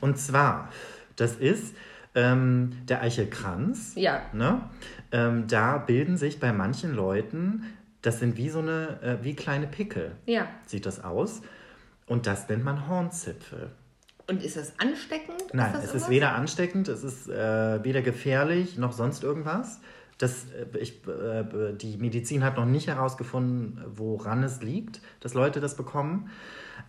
[0.00, 0.68] Und zwar,
[1.16, 1.74] das ist
[2.14, 3.92] ähm, der Eichelkranz.
[3.94, 4.20] Ja.
[4.32, 4.60] Ne?
[5.12, 7.64] Ähm, da bilden sich bei manchen Leuten,
[8.02, 10.48] das sind wie so eine, äh, wie kleine Pickel, Ja.
[10.66, 11.40] sieht das aus.
[12.06, 13.70] Und das nennt man Hornzipfel.
[14.28, 15.42] Und ist das ansteckend?
[15.52, 19.80] Nein, das es ist weder ansteckend, es ist äh, weder gefährlich noch sonst irgendwas.
[20.18, 25.60] Das, äh, ich, äh, die Medizin hat noch nicht herausgefunden, woran es liegt, dass Leute
[25.60, 26.30] das bekommen.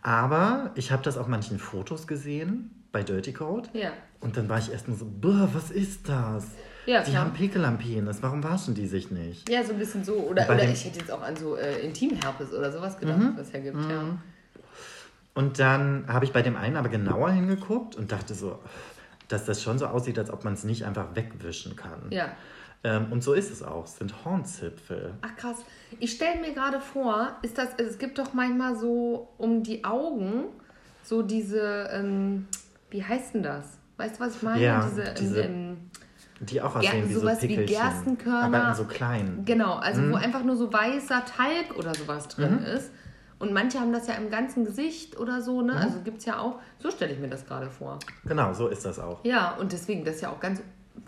[0.01, 3.69] Aber ich habe das auf manchen Fotos gesehen bei Dirty Code.
[3.73, 3.91] Ja.
[4.19, 6.45] Und dann war ich erst mal so, boah, was ist das?
[6.85, 7.23] Ja, die klar.
[7.25, 9.49] haben Pickel am Penis, warum waschen die sich nicht?
[9.49, 10.15] Ja, so ein bisschen so.
[10.15, 13.33] Oder, Bei oder ich hätte jetzt auch an so äh, Intimherpes oder sowas gedacht, Mhm.
[13.37, 13.77] was es ja gibt.
[13.89, 14.17] Ja.
[15.33, 18.59] Und dann habe ich bei dem einen aber genauer hingeguckt und dachte so,
[19.29, 22.07] dass das schon so aussieht, als ob man es nicht einfach wegwischen kann.
[22.11, 22.31] ja.
[22.85, 23.85] Ähm, und so ist es auch.
[23.85, 25.13] Es sind Hornzipfel.
[25.21, 25.55] Ach krass.
[26.01, 30.47] Ich stelle mir gerade vor, ist das, es gibt doch manchmal so um die Augen
[31.01, 32.45] so diese, ähm,
[32.89, 33.77] wie heißt denn das?
[33.95, 34.61] Weißt du, was ich meine?
[34.61, 35.77] Ja, diese, ähm, diese ähm,
[36.41, 37.81] Die auch aussehen wie so sowas wie Pickelchen.
[37.81, 38.63] Gerstenkörner.
[38.65, 39.43] Aber so klein.
[39.45, 40.11] Genau, also Mhm.
[40.11, 42.91] wo einfach nur so weißer Talg oder sowas drin ist.
[43.43, 45.73] Und manche haben das ja im ganzen Gesicht oder so, ne?
[45.75, 46.59] Also gibt es ja auch.
[46.79, 47.99] So stelle ich mir das gerade vor.
[48.25, 49.23] Genau, so ist das auch.
[49.25, 50.61] Ja, und deswegen, das ist ja auch ganz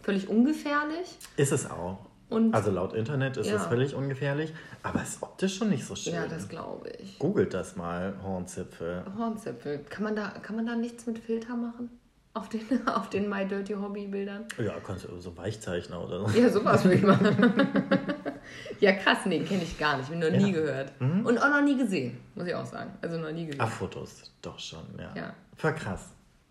[0.04, 1.18] völlig ungefährlich.
[1.38, 2.00] Ist es auch.
[2.30, 3.56] Und Also laut Internet ist Ja.
[3.56, 6.14] es völlig ungefährlich, aber es ist optisch schon nicht so schön.
[6.14, 7.18] ja, das glaube ich.
[7.20, 9.04] Googelt das mal, Hornzipfel.
[9.18, 9.86] Hornzipfel.
[9.90, 11.90] Kann man da, kann man da nichts mit Filter machen?
[12.36, 14.46] Auf den, auf den My Dirty Hobby Bildern?
[14.58, 16.38] Ja, kannst du so Weichzeichner oder so.
[16.40, 17.54] Ja, sowas würde ich machen.
[18.82, 20.10] ja, krass, nee, kenne ich gar nicht.
[20.10, 20.60] Bin noch nie Ja.
[20.60, 20.92] gehört.
[21.00, 22.92] Und auch noch nie gesehen, muss ich auch sagen.
[23.02, 23.62] Also noch nie gesehen.
[23.62, 25.12] Ah, Fotos, doch schon, ja.
[25.16, 25.34] Ja.
[25.56, 26.10] Voll krass.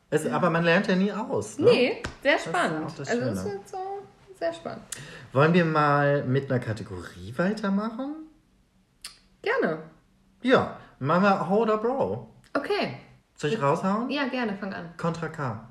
[0.08, 1.58] Es, Aber man lernt ja nie aus.
[1.58, 1.66] Ne?
[1.70, 2.90] Nee, sehr ist spannend.
[2.98, 3.78] das also es ist so
[4.38, 4.82] sehr spannend.
[5.32, 8.14] Wollen wir mal mit einer Kategorie weitermachen?
[9.42, 9.82] Gerne.
[10.42, 12.30] Ja, machen wir How oder Bro.
[12.54, 12.98] Okay.
[13.36, 14.08] Soll ich raushauen?
[14.08, 14.94] Ja, gerne, fang an.
[14.96, 15.68] Contra K.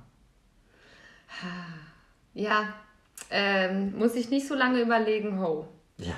[2.33, 2.73] Ja,
[3.29, 5.67] ähm, muss ich nicht so lange überlegen, ho.
[5.97, 6.13] Ja,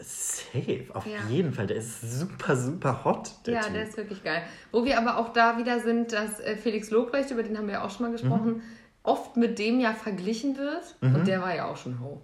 [0.00, 1.20] safe, auf Ja.
[1.28, 1.66] jeden Fall.
[1.68, 3.72] Der ist super, super hot, der ja, Typ.
[3.74, 4.42] der ist wirklich geil.
[4.72, 7.74] Wo wir aber auch da wieder sind, dass äh, Felix Lobrecht, über den haben wir
[7.74, 8.62] ja auch schon mal gesprochen, Mhm.
[9.04, 10.96] oft mit dem ja verglichen wird.
[11.00, 12.20] Und der war ja auch schon Ho.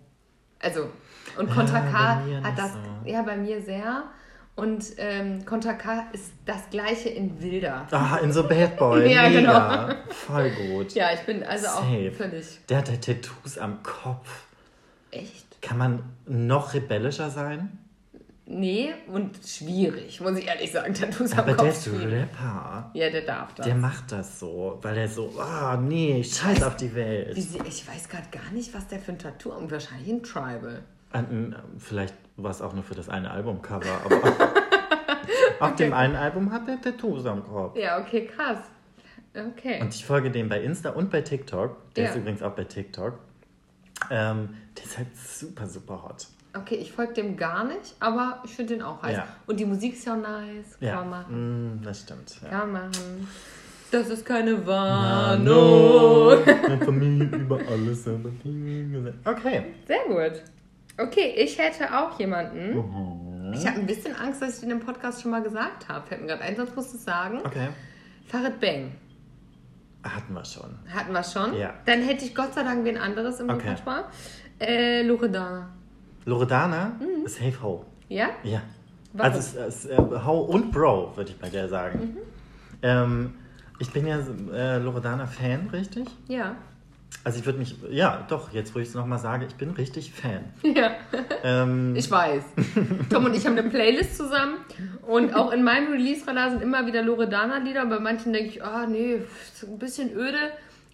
[0.61, 0.91] Also,
[1.39, 2.79] und Contra Ja, K hat das, so.
[3.09, 4.05] ja, bei mir sehr.
[4.57, 7.89] Und ähm, Contra K ist das gleiche in wilder.
[7.91, 9.13] Ah, in so Bad Boy.
[9.13, 9.53] Ja, genau.
[9.53, 9.97] Mega.
[10.11, 10.95] Voll gut.
[10.95, 12.13] Ja, ich bin also auch Safe.
[12.13, 12.61] völlig.
[12.69, 14.45] Der hat ja Tattoos am Kopf.
[15.11, 15.61] Echt?
[15.61, 17.79] Kann man noch rebellischer sein?
[18.47, 20.93] Nee, und schwierig, muss ich ehrlich sagen.
[20.95, 21.69] Tattoos am Aber der Kopf.
[21.71, 21.89] ist.
[21.89, 22.91] Rapper.
[22.93, 23.67] Ja, der darf das.
[23.67, 27.35] Der macht das so, weil er so, ah, nee, scheiß auf die Welt.
[27.35, 29.69] sie, ich weiß gerade gar nicht, was der für ein Tattoo hat.
[29.71, 30.83] Wahrscheinlich ein Tribal.
[31.15, 34.21] An- Vielleicht war es auch nur für das eine Albumcover, aber
[35.61, 37.77] auf dem einen Album hat er Tattoos am Kopf.
[37.77, 38.59] Ja, okay, krass.
[39.37, 39.81] Okay.
[39.81, 41.77] Und ich folge dem bei Insta und bei TikTok.
[41.95, 42.11] Der Ja.
[42.11, 43.19] ist übrigens auch bei TikTok.
[44.11, 46.27] Ähm, der ist halt super, super hot.
[46.57, 49.17] Okay, ich folge dem gar nicht, aber ich finde den auch heiß.
[49.17, 49.27] Ja.
[49.47, 50.79] Und die Musik ist ja nice.
[50.79, 51.75] Kann Ja, man machen.
[51.81, 52.41] mm, das stimmt.
[52.43, 52.49] Ja.
[52.61, 53.29] Kann machen.
[53.91, 56.45] Das ist keine Warnung.
[56.45, 58.07] Meine Familie über alles.
[59.25, 59.65] Okay.
[59.87, 60.43] Sehr gut.
[60.99, 62.77] Okay, ich hätte auch jemanden.
[62.77, 63.53] Mhm.
[63.53, 66.07] Ich habe ein bisschen Angst, dass ich den im Podcast schon mal gesagt habe.
[66.07, 67.41] Fällt mir gerade ein, sonst musst du es sagen.
[67.45, 67.69] Okay.
[68.27, 68.93] Farid Bang.
[70.03, 70.77] Hatten wir schon.
[70.93, 71.55] Hatten wir schon.
[71.55, 71.75] Ja.
[71.87, 73.71] Dann hätte ich Gott sei Dank wen anderes im Okay.
[73.71, 74.05] Repertoire.
[74.61, 75.69] Äh, Loredana.
[76.27, 76.93] Loredana,
[77.27, 77.85] Safe Ho.
[78.09, 78.29] Ja?
[78.43, 78.59] Ja.
[78.59, 78.63] Mhm.
[79.15, 79.31] Warum?
[79.33, 79.37] Mhm.
[79.37, 82.17] Also es, es, äh, Ho und Bro, würde ich bei der sagen.
[82.83, 83.35] Ähm,
[83.79, 84.19] ich bin ja
[84.53, 86.09] äh, Loredana-Fan, richtig?
[86.29, 86.57] Ja.
[87.23, 90.13] Also ich würde mich, ja, doch, jetzt wo ich es nochmal sage, ich bin richtig
[90.13, 90.45] Fan.
[90.63, 90.91] Ja.
[91.43, 92.43] Ähm, Ich weiß.
[93.11, 94.57] Tom und ich haben eine Playlist zusammen
[95.07, 97.87] und auch in meinem Release-Radar sind immer wieder Loredana-Lieder.
[97.87, 99.21] Bei manchen denke ich, ah nee,
[99.55, 100.37] ist ein bisschen öde.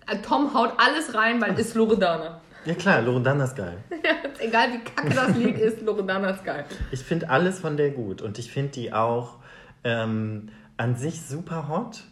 [0.06, 2.40] Äh, Tom haut alles rein, weil ist Loredana.
[2.64, 3.78] ja klar, Loredana ist geil.
[4.38, 6.64] Egal wie kacke das Lied ist, Loredana ist geil.
[6.92, 9.38] Ich finde alles von der gut und ich finde die auch
[9.82, 12.02] ähm, an sich super hot.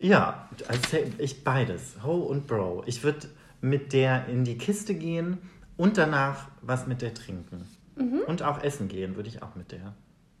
[0.00, 2.84] Ja, also ich beides, Ho und Bro.
[2.86, 3.28] Ich würde
[3.60, 5.38] mit der in die Kiste gehen
[5.76, 7.68] und danach was mit der trinken.
[7.96, 8.22] Mhm.
[8.26, 9.94] Und auch essen gehen würde ich auch mit der.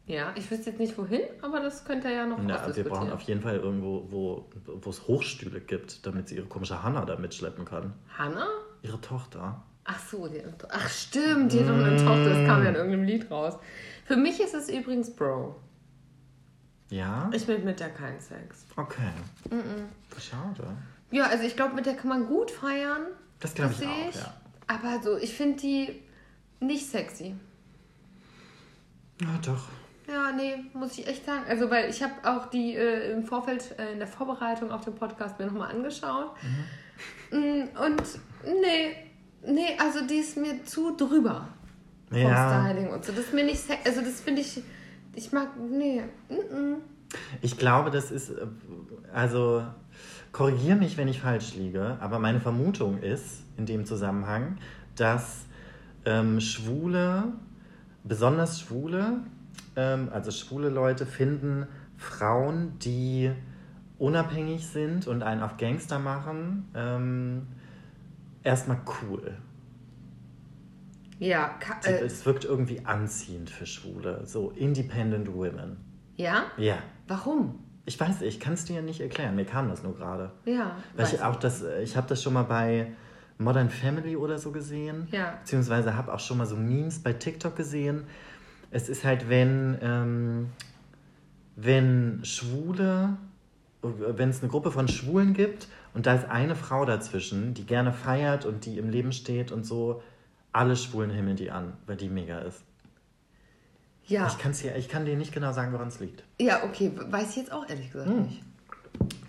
[0.06, 3.20] Ja, ich wüsste jetzt nicht wohin, aber das könnte ja noch Na, wir brauchen auf
[3.20, 7.64] jeden Fall irgendwo, wo wo es Hochstühle gibt, damit sie ihre komische Hanna da mitschleppen
[7.64, 7.92] kann.
[8.16, 8.48] Hannah?
[8.82, 9.62] Ihre Tochter.
[9.84, 13.04] Ach so, die, ach stimmt, die hat doch eine Tochter, das kam ja in irgendeinem
[13.04, 13.58] Lied raus.
[14.04, 15.54] Für mich ist es übrigens Bro.
[16.90, 17.30] Ja?
[17.32, 18.66] Ich will mit der keinen Sex.
[18.76, 19.10] Okay.
[20.18, 20.76] Schade.
[21.10, 23.06] Ja, also ich glaube, mit der kann man gut feiern.
[23.40, 24.34] Das glaube ich sehe auch, ja.
[24.66, 26.02] Aber so, ich finde die
[26.60, 27.34] nicht sexy.
[29.20, 29.68] Ja, doch.
[30.08, 31.44] Ja, nee, muss ich echt sagen.
[31.48, 34.94] Also, weil ich habe auch die äh, im Vorfeld, äh, in der Vorbereitung auf den
[34.94, 36.32] Podcast mir nochmal angeschaut.
[37.30, 37.38] Mhm.
[37.38, 38.02] Mm, Und
[38.44, 38.96] nee,
[39.46, 41.48] nee, also die ist mir zu drüber
[42.08, 42.64] vom Ja.
[42.64, 43.12] Styling und so.
[43.12, 43.88] Das ist mir nicht sexy.
[43.88, 44.62] Also, das finde ich,
[45.14, 46.02] ich mag, nee.
[46.28, 46.74] Mm -mm.
[47.42, 48.46] Ich glaube, das ist, äh,
[49.12, 49.64] also
[50.32, 54.58] korrigiere mich, wenn ich falsch liege, aber meine Vermutung ist in dem Zusammenhang,
[54.96, 55.44] dass
[56.04, 57.24] ähm, Schwule,
[58.04, 59.20] besonders Schwule,
[59.76, 63.30] ähm, also schwule Leute finden Frauen, die
[63.98, 67.46] unabhängig sind und einen auf Gangster machen, ähm,
[68.42, 69.36] erstmal cool.
[71.20, 75.76] Ja, äh, es wirkt irgendwie anziehend für Schwule, so independent women.
[76.16, 76.44] ja?
[76.56, 76.78] Ja.
[77.06, 77.58] Warum?
[77.84, 79.36] Ich weiß, ich kann es dir nicht erklären.
[79.36, 80.32] Mir kam das nur gerade.
[80.44, 80.76] Ja.
[80.96, 82.92] Weil ich auch das, äh, ich habe das schon mal bei
[83.36, 85.08] Modern Family oder so gesehen.
[85.10, 85.38] Ja.
[85.40, 88.04] Beziehungsweise habe auch schon mal so Memes bei TikTok gesehen.
[88.70, 90.48] Es ist halt, wenn, ähm,
[91.56, 93.16] wenn Schwule,
[93.82, 97.92] wenn es eine Gruppe von Schwulen gibt und da ist eine Frau dazwischen, die gerne
[97.92, 100.02] feiert und die im Leben steht und so,
[100.52, 102.62] alle Schwulen himmeln die an, weil die mega ist.
[104.06, 104.26] Ja.
[104.26, 106.24] Ich, kann's dir, ich kann dir nicht genau sagen, woran es liegt.
[106.40, 106.90] Ja, okay.
[106.96, 108.22] Weiß ich jetzt auch ehrlich gesagt Hm.
[108.22, 108.42] nicht.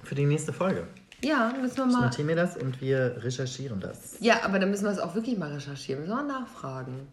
[0.04, 0.88] Für die nächste Folge.
[1.24, 2.02] Ja, müssen wir Ich mal.
[2.06, 4.16] notiere mir das und wir recherchieren das.
[4.20, 6.02] Ja, aber dann müssen wir es auch wirklich mal recherchieren.
[6.02, 7.08] Müssen wir mal nachfragen.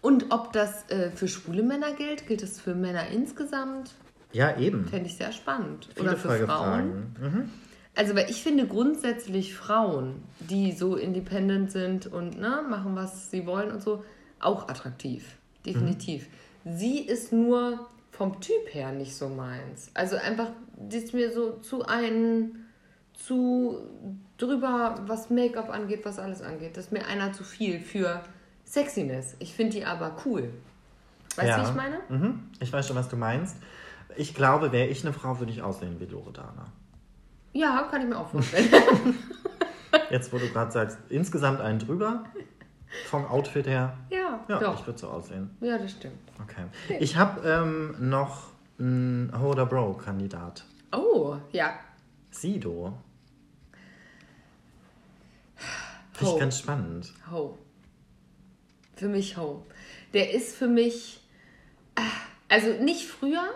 [0.00, 3.90] Und ob das äh, für schwule Männer gilt, gilt es für Männer insgesamt?
[4.32, 4.86] Ja, eben.
[4.86, 5.88] Fände ich sehr spannend.
[5.94, 6.38] Viele Oder für Frauen.
[6.38, 7.16] Folgefragen.
[7.20, 7.50] Mhm.
[7.94, 13.46] Also, weil ich finde grundsätzlich Frauen, die so independent sind und ne, machen, was sie
[13.46, 14.04] wollen und so,
[14.40, 15.36] auch attraktiv.
[15.66, 16.26] Definitiv.
[16.64, 19.90] Sie ist nur vom Typ her nicht so meins.
[19.94, 22.66] Also einfach, die ist mir so zu ein,
[23.14, 23.78] zu
[24.38, 26.76] drüber, was Make-up angeht, was alles angeht.
[26.76, 28.22] Das ist mir einer zu viel für
[28.64, 29.36] Sexiness.
[29.38, 30.50] Ich finde die aber cool.
[31.36, 31.98] Weißt du, wie ich meine?
[32.08, 32.50] Mhm.
[32.60, 33.56] Ich weiß schon, was du meinst.
[34.16, 36.70] Ich glaube, wäre ich eine Frau, würde ich aussehen wie Loredana.
[37.52, 38.68] Ja, kann ich mir auch vorstellen.
[40.10, 42.24] Jetzt, wo du gerade sagst, insgesamt einen drüber,
[43.08, 43.96] vom Outfit her.
[44.10, 44.80] ja, Ja, doch.
[44.80, 45.50] ich würde so aussehen.
[45.60, 46.18] Ja, das stimmt.
[46.42, 46.64] Okay.
[47.00, 50.64] Ich habe ähm, noch einen Holder Bro-Kandidat.
[50.94, 51.74] Oh, ja.
[52.30, 52.94] Sido.
[56.12, 57.12] Finde ich ganz spannend.
[57.30, 57.58] Ho.
[58.96, 59.66] Für mich Ho.
[60.12, 61.22] Der ist für mich,
[61.96, 62.02] ah,
[62.48, 63.48] also nicht früher,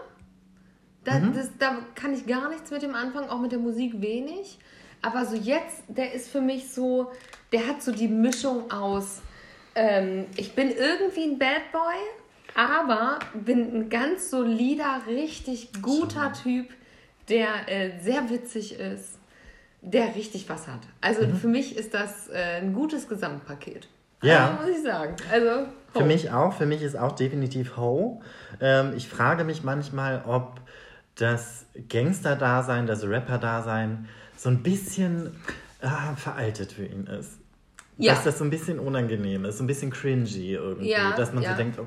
[1.07, 1.33] da, Mhm.
[1.35, 4.59] das, da kann ich gar nichts mit dem anfangen, auch mit der Musik wenig.
[5.03, 7.11] Aber so jetzt, der ist für mich so,
[7.53, 9.23] der hat so die Mischung aus,
[9.75, 11.97] ähm, ich bin irgendwie ein Bad Boy,
[12.55, 16.69] aber bin ein ganz solider, richtig guter Typ,
[17.29, 19.19] der äh, sehr witzig ist,
[19.83, 20.81] der richtig was hat.
[21.01, 21.37] Also Mhm.
[21.37, 23.89] für mich ist das äh, ein gutes Gesamtpaket.
[24.23, 24.49] Ja.
[24.57, 25.15] Also, muss ich sagen.
[25.31, 26.53] Also, Für mich auch.
[26.55, 28.23] Für mich ist auch definitiv Ho.
[28.61, 30.61] Ähm, ich frage mich manchmal, ob
[31.17, 35.35] das Gangster-Dasein, das Rapper-Dasein so ein bisschen
[35.81, 37.39] ah, veraltet für ihn ist.
[37.99, 38.15] Ja.
[38.15, 40.91] Dass das so ein bisschen unangenehm ist, so ein bisschen cringy irgendwie.
[40.91, 41.53] Ja, dass man ja.
[41.53, 41.87] so denkt, oh,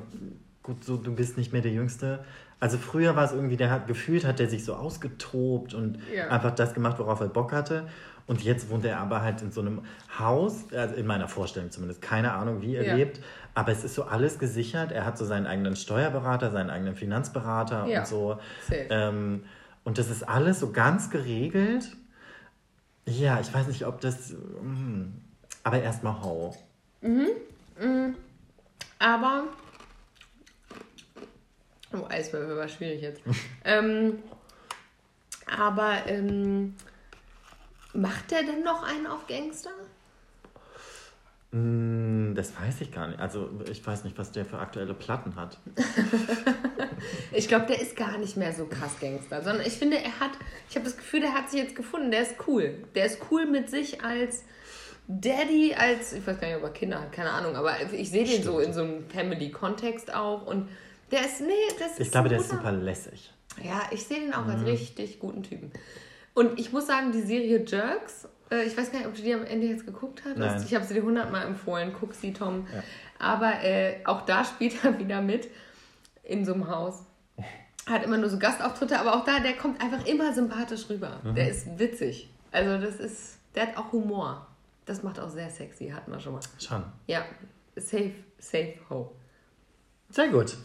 [0.62, 2.24] gut, so, du bist nicht mehr der Jüngste.
[2.58, 6.54] Also früher war es irgendwie, der hat gefühlt, hat der sich so ausgetobt und einfach
[6.54, 7.88] das gemacht, worauf er Bock hatte.
[8.30, 9.82] Und jetzt wohnt er aber halt in so einem
[10.16, 12.94] Haus, also in meiner Vorstellung zumindest, keine Ahnung, wie er Ja.
[12.94, 13.20] lebt.
[13.54, 14.92] Aber es ist so alles gesichert.
[14.92, 17.98] Er hat so seinen eigenen Steuerberater, seinen eigenen Finanzberater Ja.
[18.02, 18.38] und so.
[18.88, 19.42] Ähm,
[19.82, 21.96] und das ist alles so ganz geregelt.
[23.04, 24.30] Ja, ich weiß nicht, ob das.
[24.30, 25.06] mm,
[25.64, 26.56] aber erstmal Ho.
[29.00, 29.42] Aber.
[31.92, 33.22] Oh, Eiswürfel war schwierig jetzt.
[33.64, 34.20] ähm,
[35.48, 36.76] aber ähm,
[37.94, 39.70] macht der denn noch einen auf Gangster?
[41.52, 43.18] Mm, Das weiß ich gar nicht.
[43.18, 45.58] Also, ich weiß nicht, was der für aktuelle Platten hat.
[47.32, 50.32] Ich glaube, der ist gar nicht mehr so krass Gangster, sondern ich finde, er hat,
[50.68, 52.74] ich habe das Gefühl, der hat sich jetzt gefunden, der ist cool.
[52.94, 54.44] Der ist cool mit sich als
[55.08, 58.24] Daddy, als, ich weiß gar nicht, ob er Kinder hat, keine Ahnung, aber ich sehe
[58.26, 60.68] den so in so einem Family-Kontext auch und
[61.10, 61.48] der ist, nee,
[61.78, 63.32] das ist Ich glaube, der ist super lässig.
[63.64, 64.50] Ja, ich sehe den auch Mhm.
[64.50, 65.72] als richtig guten Typen.
[66.34, 69.34] Und ich muss sagen, die Serie Jerks, äh, ich weiß gar nicht, ob du die
[69.34, 70.36] am Ende jetzt geguckt hast.
[70.36, 70.62] Nein.
[70.64, 71.92] Ich habe sie dir hundertmal empfohlen.
[71.98, 72.66] Guck sie, Tom.
[72.72, 72.82] Ja.
[73.18, 75.48] Aber äh, auch da spielt er wieder mit
[76.22, 77.04] in so einem Haus.
[77.86, 81.20] Hat immer nur so Gastauftritte, aber auch da, der kommt einfach immer sympathisch rüber.
[81.24, 81.34] Mhm.
[81.34, 82.30] Der ist witzig.
[82.52, 84.46] Also das ist, der hat auch Humor.
[84.86, 86.40] Das macht auch sehr sexy, hatten wir schon mal.
[86.58, 86.84] Schon.
[87.06, 87.24] Ja,
[87.76, 89.12] safe, safe ho.
[90.10, 90.56] Sehr gut.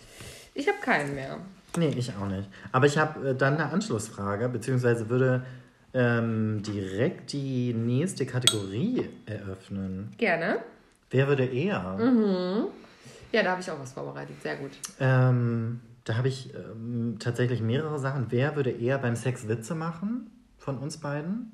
[0.54, 1.40] Ich habe keinen mehr.
[1.78, 2.50] Nee, ich auch nicht.
[2.72, 5.46] Aber ich habe äh, dann eine Anschlussfrage, beziehungsweise würde
[5.94, 10.14] ähm, direkt die nächste Kategorie eröffnen.
[10.18, 10.60] Gerne.
[11.10, 11.98] Wer würde eher?
[13.32, 14.42] Ja, da habe ich auch was vorbereitet.
[14.42, 14.72] Sehr gut.
[15.00, 18.28] Ähm, da habe ich ähm, tatsächlich mehrere Sachen.
[18.30, 21.52] Wer würde eher beim Sex Witze machen von uns beiden?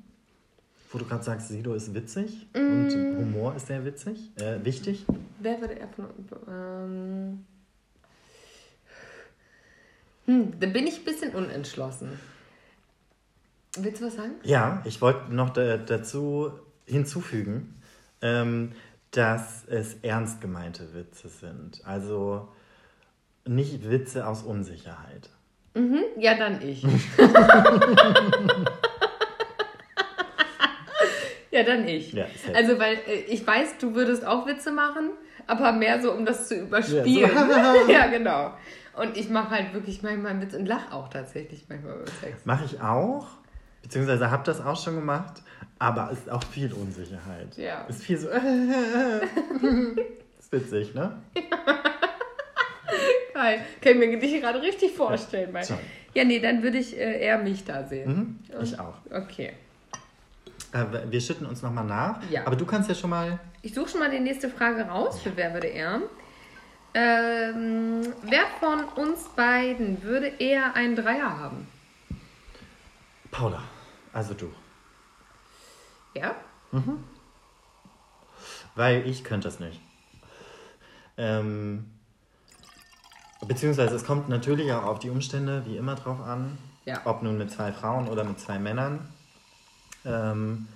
[0.90, 5.06] Wo du gerade sagst, Sido ist witzig und Humor ist sehr witzig, äh, wichtig.
[5.40, 6.30] Wer würde er von uns.
[6.46, 7.46] Ähm,
[10.32, 12.18] hm, da bin ich ein bisschen unentschlossen.
[13.78, 14.32] Willst du was sagen?
[14.42, 16.52] Ja, ich wollte noch da, dazu
[16.86, 17.80] hinzufügen,
[18.20, 18.72] ähm,
[19.10, 21.80] dass es ernst gemeinte Witze sind.
[21.84, 22.48] Also
[23.46, 25.28] nicht Witze aus Unsicherheit.
[25.74, 26.82] Mhm, ja, dann ich.
[31.50, 32.12] ja, dann ich.
[32.12, 32.54] Ja, safe.
[32.54, 35.12] also, weil äh, ich weiß, du würdest auch Witze machen,
[35.46, 37.30] aber mehr so, um das zu überspielen.
[37.34, 38.52] Ja, Ja, genau.
[38.94, 42.44] Und ich mache halt wirklich manchmal Witze und lach auch tatsächlich manchmal beim Sex.
[42.44, 43.26] Mache ich auch,
[43.82, 45.42] beziehungsweise habe das auch schon gemacht,
[45.78, 47.56] aber es ist auch viel Unsicherheit.
[47.56, 47.82] Ja.
[47.88, 48.28] Ist viel so.
[50.38, 51.22] ist witzig, ne?
[53.34, 53.64] Geil.
[53.80, 55.56] Kann ich mir dich gerade richtig vorstellen.
[55.64, 55.78] Schon.
[56.14, 58.40] ja, nee, dann würde ich äh, eher mich da sehen.
[58.50, 58.94] Mhm, ich auch.
[59.10, 59.52] Okay.
[60.72, 62.20] Äh, wir schütten uns nochmal nach.
[62.30, 62.46] Ja.
[62.46, 63.38] Aber du kannst ja schon mal.
[63.62, 66.02] Ich suche schon mal die nächste Frage raus für Wer würde er.
[66.94, 71.66] Ähm, wer von uns beiden würde eher einen Dreier haben?
[73.30, 73.62] Paula,
[74.12, 74.52] also du.
[76.14, 76.34] Ja?
[78.74, 79.80] Weil ich könnte das nicht.
[81.16, 81.90] Ähm,
[83.46, 86.58] beziehungsweise es kommt natürlich auch auf die Umstände wie immer drauf an.
[86.84, 87.00] Ja.
[87.04, 89.08] Ob nun mit zwei Frauen oder mit zwei Männern.
[90.04, 90.68] Ähm,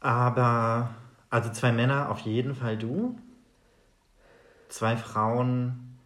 [0.00, 0.90] aber,
[1.30, 3.18] also zwei Männer auf jeden Fall du.
[4.74, 5.96] Zwei Frauen,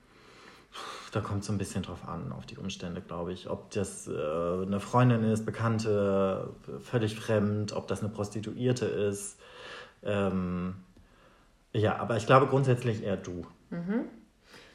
[1.13, 3.49] da kommt so ein bisschen drauf an, auf die Umstände, glaube ich.
[3.49, 9.39] Ob das äh, eine Freundin ist, Bekannte, völlig fremd, ob das eine Prostituierte ist.
[10.03, 10.75] Ähm,
[11.73, 13.47] ja, aber ich glaube grundsätzlich eher du.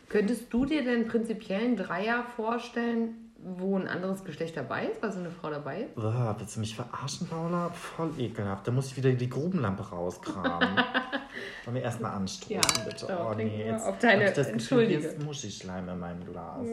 [0.09, 5.19] Könntest du dir denn prinzipiell einen Dreier vorstellen, wo ein anderes Geschlecht dabei ist, also
[5.19, 5.97] eine Frau dabei ist?
[5.97, 7.69] Ah, willst du mich verarschen, Paula?
[7.69, 8.67] Voll ekelhaft.
[8.67, 10.77] Da muss ich wieder die Grubenlampe rauskramen.
[11.65, 13.05] Wollen wir erstmal anstoßen, Ja, bitte?
[13.07, 14.99] doch, oh nee, jetzt ob deine- ich das Gefühl, Entschuldige.
[14.99, 16.67] hier ist Muschischleim in meinem Glas.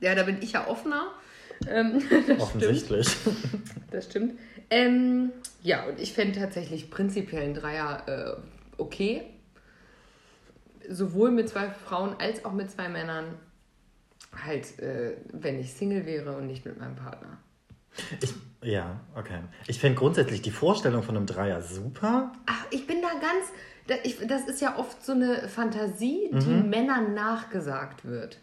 [0.00, 1.08] Ja, da bin ich ja offener.
[1.68, 2.40] Ähm, das stimmt.
[2.40, 3.16] Offensichtlich.
[3.90, 4.38] Das stimmt.
[4.70, 5.32] Ähm,
[5.62, 8.36] ja, und ich fände tatsächlich prinzipiell einen Dreier äh,
[8.78, 9.22] okay.
[10.88, 13.26] Sowohl mit zwei Frauen als auch mit zwei Männern.
[14.32, 17.38] Halt, äh, wenn ich Single wäre und nicht mit meinem Partner.
[18.20, 19.40] Ich, ja, okay.
[19.66, 22.32] Ich finde grundsätzlich die Vorstellung von einem Dreier super.
[22.46, 24.00] Ach, ich bin da ganz.
[24.04, 26.70] Ich, das ist ja oft so eine Fantasie, die Mhm.
[26.70, 28.38] Männern nachgesagt wird.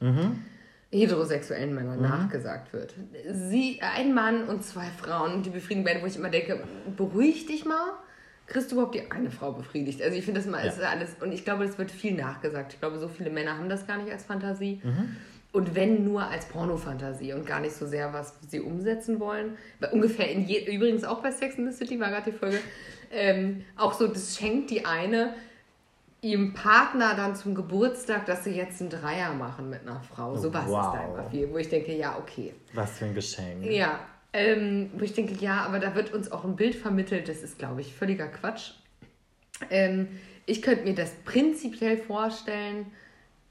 [0.91, 2.93] Heterosexuellen Männern nachgesagt wird.
[3.31, 6.63] Sie, ein Mann und zwei Frauen, die befriedigen werden, wo ich immer denke,
[6.97, 7.93] beruhig dich mal.
[8.47, 10.01] Kriegst du überhaupt die eine Frau befriedigt?
[10.01, 10.71] Also ich finde das mal Ja.
[10.71, 11.15] ist alles.
[11.21, 12.73] Und ich glaube, das wird viel nachgesagt.
[12.73, 14.79] Ich glaube, so viele Männer haben das gar nicht als Fantasie.
[14.83, 15.15] Mhm.
[15.57, 19.57] Und wenn nur als Pornofantasie und gar nicht so sehr, was sie umsetzen wollen.
[19.79, 22.59] Weil ungefähr in je, übrigens auch bei Sex in the City war gerade die Folge.
[23.11, 25.33] Ähm, auch so, das schenkt die eine
[26.21, 30.35] ihrem Partner dann zum Geburtstag, dass sie jetzt einen Dreier machen mit einer Frau.
[30.35, 30.85] So was Wow.
[30.85, 32.53] ist da immer viel, wo ich denke, ja, okay.
[32.73, 33.65] Was für ein Geschenk.
[33.65, 33.99] Ja,
[34.33, 37.57] ähm, wo ich denke, ja, aber da wird uns auch ein Bild vermittelt, das ist,
[37.57, 38.73] glaube ich, völliger Quatsch.
[39.71, 40.07] Ähm,
[40.45, 42.85] ich könnte mir das prinzipiell vorstellen,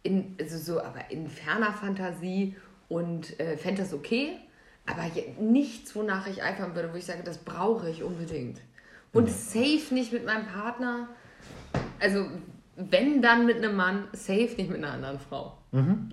[0.06, 2.56] in, also so, aber in ferner Fantasie
[2.88, 4.38] und äh, fände das okay,
[4.86, 5.02] aber
[5.40, 8.60] nichts, wonach ich eifern würde, wo ich sage, das brauche ich unbedingt.
[9.12, 11.08] Und safe nicht mit meinem Partner.
[11.98, 12.26] Also,
[12.76, 15.56] wenn dann mit einem Mann, safe nicht mit einer anderen Frau.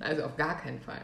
[0.02, 1.02] Also auf gar keinen Fall.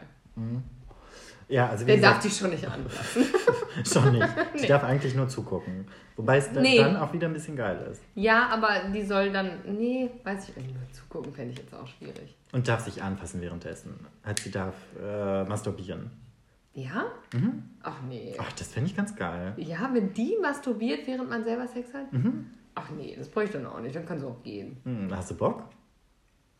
[1.50, 3.24] Ja, also wie Der darf gesagt, dich schon nicht anfassen.
[3.84, 4.28] schon nicht.
[4.62, 5.86] Die darf eigentlich nur zugucken.
[6.16, 6.78] Wobei es da- Nee.
[6.78, 8.02] dann auch wieder ein bisschen geil ist.
[8.14, 9.50] Ja, aber die soll dann.
[9.66, 10.72] Nee, weiß ich nicht.
[10.72, 12.36] Nur zugucken fände ich jetzt auch schwierig.
[12.52, 13.98] Und darf sich anfassen währenddessen.
[14.24, 16.10] Halt, sie darf äh, masturbieren.
[16.72, 17.06] Ja?
[17.82, 18.36] Ach nee.
[18.38, 19.54] Ach, das fände ich ganz geil.
[19.56, 22.06] Ja, wenn die masturbiert, während man selber Sex hat?
[22.76, 23.96] Ach nee, das bräuchte ich dann auch nicht.
[23.96, 24.76] Dann kann sie auch gehen.
[24.84, 25.64] Hm, hast du Bock?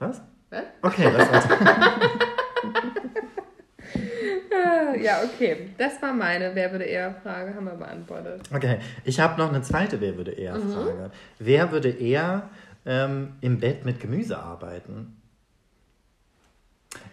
[0.00, 0.20] Was?
[0.50, 0.64] Was?
[0.82, 1.48] Okay, was war's?
[5.02, 5.70] Ja, okay.
[5.78, 8.42] Das war meine Wer würde eher Frage, haben wir beantwortet.
[8.52, 11.10] Okay, ich habe noch eine zweite Wer würde eher Frage.
[11.38, 12.50] Wer würde eher
[12.84, 15.16] ähm, im Bett mit Gemüse arbeiten?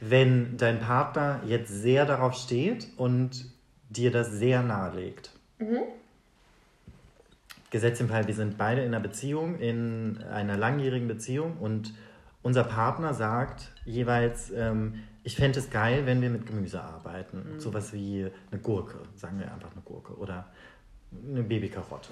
[0.01, 3.45] Wenn dein Partner jetzt sehr darauf steht und
[3.89, 5.31] dir das sehr nahelegt.
[7.69, 11.93] Gesetzt im Fall, wir sind beide in einer Beziehung, in einer langjährigen Beziehung und
[12.41, 17.59] unser Partner sagt jeweils, ähm, ich fände es geil, wenn wir mit Gemüse arbeiten.
[17.59, 20.45] Sowas wie eine Gurke, sagen wir einfach eine Gurke oder
[21.29, 22.11] eine Babykarotte.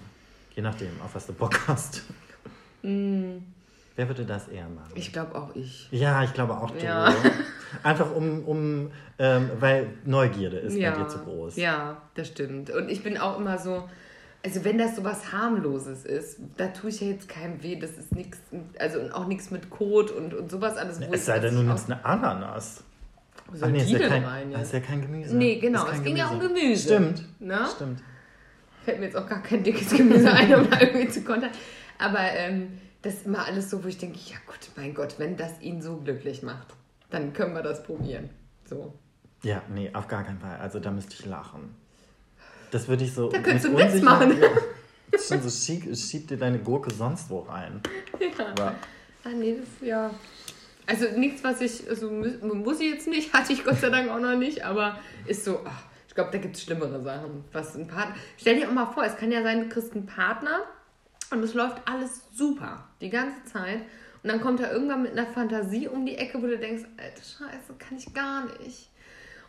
[0.54, 2.04] Je nachdem, auf was du Bock hast.
[2.82, 3.40] Wer
[4.10, 4.92] würde das eher machen?
[4.96, 5.88] Ich glaube auch ich.
[5.92, 6.84] ja, ich glaube auch du.
[6.84, 7.16] Ja.
[7.84, 10.92] Einfach um, um ähm, weil Neugierde ist ja.
[10.92, 11.56] bei dir zu groß.
[11.56, 12.70] Ja, das stimmt.
[12.70, 13.88] Und ich bin auch immer so.
[14.44, 17.80] Also wenn das so was harmloses ist, da tue ich ja jetzt keinem weh.
[17.80, 18.40] Das ist nichts,
[18.78, 21.00] also auch nichts mit Kot und, und sowas alles.
[21.00, 22.84] Es sei denn, du nimmst eine Ananas.
[23.48, 24.68] Ach soll nee, ist ja, kein, rein das jetzt?
[24.68, 25.36] ist ja kein Gemüse.
[25.36, 26.88] Nee, genau, es ging ja um Gemüse.
[26.88, 27.24] Stimmt.
[27.40, 27.68] Ne?
[27.76, 28.02] Stimmt.
[28.84, 31.52] Fällt mir jetzt auch gar kein dickes Gemüse ein, um da irgendwie zu kontern.
[31.98, 35.38] Aber ähm, das ist immer alles so, wo ich denke, ja gut, mein Gott, wenn
[35.38, 36.68] das ihn so glücklich macht,
[37.10, 38.30] dann können wir das probieren.
[38.66, 38.94] So.
[39.44, 40.58] Ja, nee, auf gar keinen Fall.
[40.58, 41.76] Also da müsste ich lachen.
[42.72, 43.30] Das würde ich so.
[43.30, 44.42] Da könntest du einen Witz machen.
[44.42, 44.50] Ja.
[45.12, 47.80] Das ist schon so schick, schieb dir deine Gurke sonst wo rein.
[48.20, 48.54] Ja.
[48.58, 48.76] Ja.
[49.24, 50.12] Ah, nee, das, ja.
[50.88, 54.10] Also nichts, was ich, also mu- muss ich jetzt nicht, hatte ich Gott sei Dank
[54.10, 57.44] auch noch nicht, aber ist so, ach, ich glaube, da gibt es schlimmere Sachen.
[57.52, 58.16] Was ein Partner.
[58.38, 60.62] Stell dir auch mal vor, es kann ja sein, du kriegst einen Partner
[61.32, 63.80] und es läuft alles super, die ganze Zeit.
[64.24, 67.22] Und dann kommt er irgendwann mit einer Fantasie um die Ecke, wo du denkst, alter
[67.22, 68.90] Scheiße, kann ich gar nicht.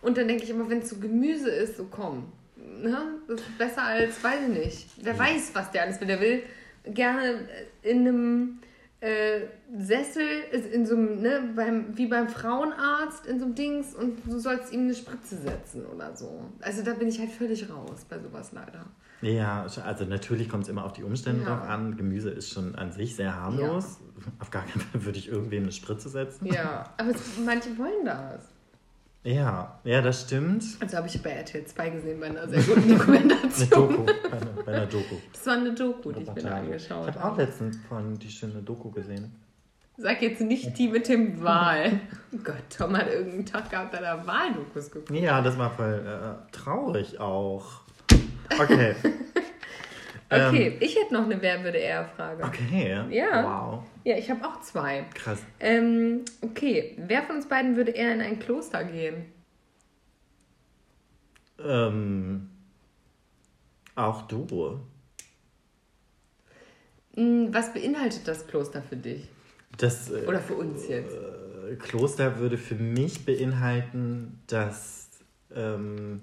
[0.03, 2.31] Und dann denke ich immer, wenn es so Gemüse ist, so komm.
[2.57, 2.99] Ne?
[3.29, 4.87] Das ist besser als, weiß ich nicht.
[5.03, 6.07] Wer weiß, was der alles will.
[6.09, 6.43] Der will
[6.85, 7.49] gerne
[7.83, 8.59] in einem
[9.01, 9.41] äh,
[9.79, 14.19] Sessel ist in so einem, ne, beim, wie beim Frauenarzt in so einem Dings und
[14.25, 16.41] du sollst ihm eine Spritze setzen oder so.
[16.61, 18.87] Also da bin ich halt völlig raus bei sowas leider.
[19.23, 21.57] Ja, also natürlich kommt es immer auf die Umstände Ja.
[21.57, 21.97] drauf an.
[21.97, 23.99] Gemüse ist schon an sich sehr harmlos.
[24.39, 26.47] Auf gar keinen Fall würde ich irgendwem eine Spritze setzen.
[26.47, 28.45] Ja, aber es, manche wollen das.
[29.25, 30.65] Ja, ja, das stimmt.
[30.81, 33.69] Also habe ich bei RTL 2 gesehen bei einer sehr guten Eine Dokumentation.
[33.71, 35.17] Doku, bei einer, bei einer Doku.
[35.33, 37.43] Das war eine Doku, die ich mir da angeschaut Ich habe auch habe.
[37.43, 39.33] letztens von die schöne Doku gesehen.
[39.99, 42.01] Sag jetzt nicht die mit dem Wahl.
[42.35, 45.11] Oh Gott, Tom hat irgendeinen Tag gehabt, da er Wahldokus geguckt.
[45.19, 47.81] Ja, das war voll äh, traurig auch.
[48.59, 48.95] Okay.
[50.29, 52.43] Okay, ich hätte noch eine Wer würde eher Frage.
[52.43, 53.05] Ähm, okay.
[53.11, 53.45] Ja.
[53.45, 53.85] Wow.
[54.03, 55.05] Ja, ich habe auch zwei.
[55.15, 55.41] Krass.
[55.61, 59.27] Ähm, okay, wer von uns beiden würde eher in ein Kloster gehen?
[61.65, 62.51] Ähm,
[63.95, 64.81] auch du.
[67.15, 69.29] Hm, Was beinhaltet das Kloster für dich?
[69.79, 71.15] Das äh, Oder für uns jetzt?
[71.15, 75.09] äh, Kloster würde für mich beinhalten, dass.
[75.55, 76.23] Ähm,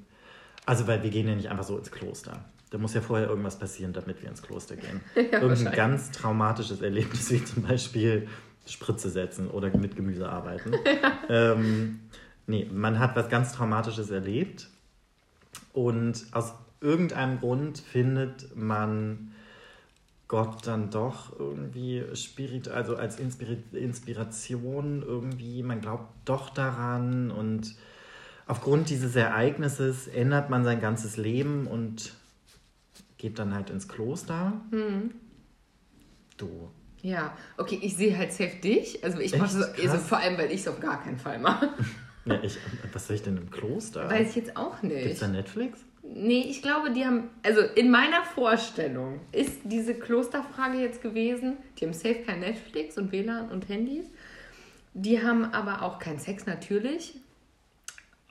[0.65, 2.45] also, weil wir gehen ja nicht einfach so ins Kloster.
[2.69, 5.01] Da muss ja vorher irgendwas passieren, damit wir ins Kloster gehen.
[5.15, 5.75] Irgendein wahrscheinlich.
[5.75, 8.27] ganz traumatisches Erlebnis, wie zum Beispiel
[8.65, 10.71] Spritze setzen oder mit Gemüse arbeiten.
[11.29, 11.99] ähm,
[12.47, 14.69] nee, man hat was ganz Traumatisches erlebt
[15.73, 19.32] und aus irgendeinem Grund findet man
[20.33, 27.75] Gott dann doch irgendwie spirit, also als Inspiri Inspiration irgendwie, man glaubt doch daran und
[28.47, 32.15] aufgrund dieses Ereignisses ändert man sein ganzes Leben und
[33.19, 34.59] geht dann halt ins Kloster.
[34.71, 35.11] Hm.
[36.37, 36.71] Du.
[37.03, 39.03] Ja, okay, ich sehe halt safe dich.
[39.03, 41.69] Also ich mache so, also vor allem, weil ich es auf gar keinen Fall mache.
[42.25, 42.57] Ja, ich,
[42.93, 44.09] was soll ich denn im Kloster?
[44.09, 45.21] Weiß ich jetzt auch Gibt's nicht.
[45.21, 45.79] da Netflix?
[46.05, 51.85] Nee, ich glaube, die haben, also in meiner Vorstellung ist diese Klosterfrage jetzt gewesen, die
[51.85, 54.05] haben safe kein Netflix und WLAN und Handys.
[54.93, 57.15] Die haben aber auch keinen Sex natürlich.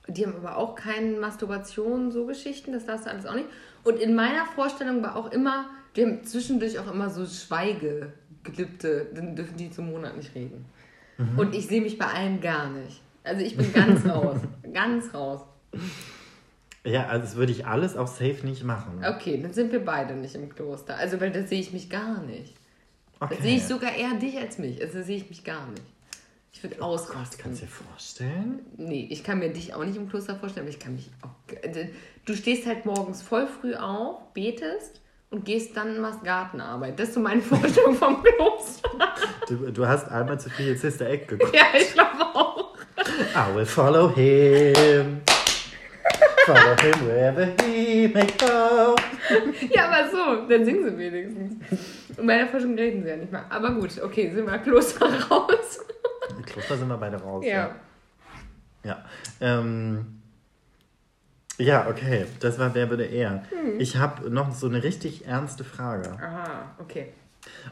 [0.07, 3.49] Die haben aber auch keine Masturbation, so Geschichten, das darfst du alles auch nicht.
[3.85, 9.35] Und in meiner Vorstellung war auch immer, die haben zwischendurch auch immer so Schweigegelübde, dann
[9.35, 10.66] dürfen die zum Monat nicht reden.
[11.37, 13.01] Und ich sehe mich bei allen gar nicht.
[13.25, 14.41] Also ich bin ganz raus,
[14.73, 15.43] ganz raus.
[16.85, 19.05] Ja, also das würde ich alles auch safe nicht machen.
[19.09, 20.97] Okay, dann sind wir beide nicht im Kloster.
[20.97, 22.55] Also, weil da sehe ich mich gar nicht.
[23.20, 23.37] Okay.
[23.37, 24.83] Da sehe ich sogar eher dich als mich.
[24.83, 25.83] Also, sehe ich mich gar nicht.
[26.53, 27.39] Ich würde Oh Gott, auskosten.
[27.41, 28.61] kannst du dir vorstellen?
[28.76, 31.30] Nee, ich kann mir dich auch nicht im Kloster vorstellen, aber ich kann mich auch.
[32.26, 36.99] Du stehst halt morgens voll früh auf, betest und gehst dann machst Gartenarbeit.
[36.99, 38.91] Das ist so meine Vorstellung vom Kloster.
[39.49, 41.55] Du, du hast einmal zu viel Sister Egg geguckt.
[41.55, 42.76] ja, ich glaube auch.
[43.35, 45.22] I will follow him.
[46.47, 48.97] Follow him wherever he may go.
[49.70, 52.18] Ja, aber so, dann singen sie wenigstens.
[52.18, 53.45] Und bei der Forschung reden sie ja nicht mal.
[53.49, 55.80] Aber gut, okay, sind wir Kloster raus.
[56.47, 57.45] Kloster sind wir beide raus.
[57.47, 57.74] Ja.
[58.84, 59.05] Ja.
[59.40, 60.22] Ähm,
[61.59, 62.26] ja, okay.
[62.40, 63.45] Das war Wer würde eher.
[63.51, 63.78] Hm.
[63.78, 66.11] Ich habe noch so eine richtig ernste Frage.
[66.20, 67.12] Aha, okay.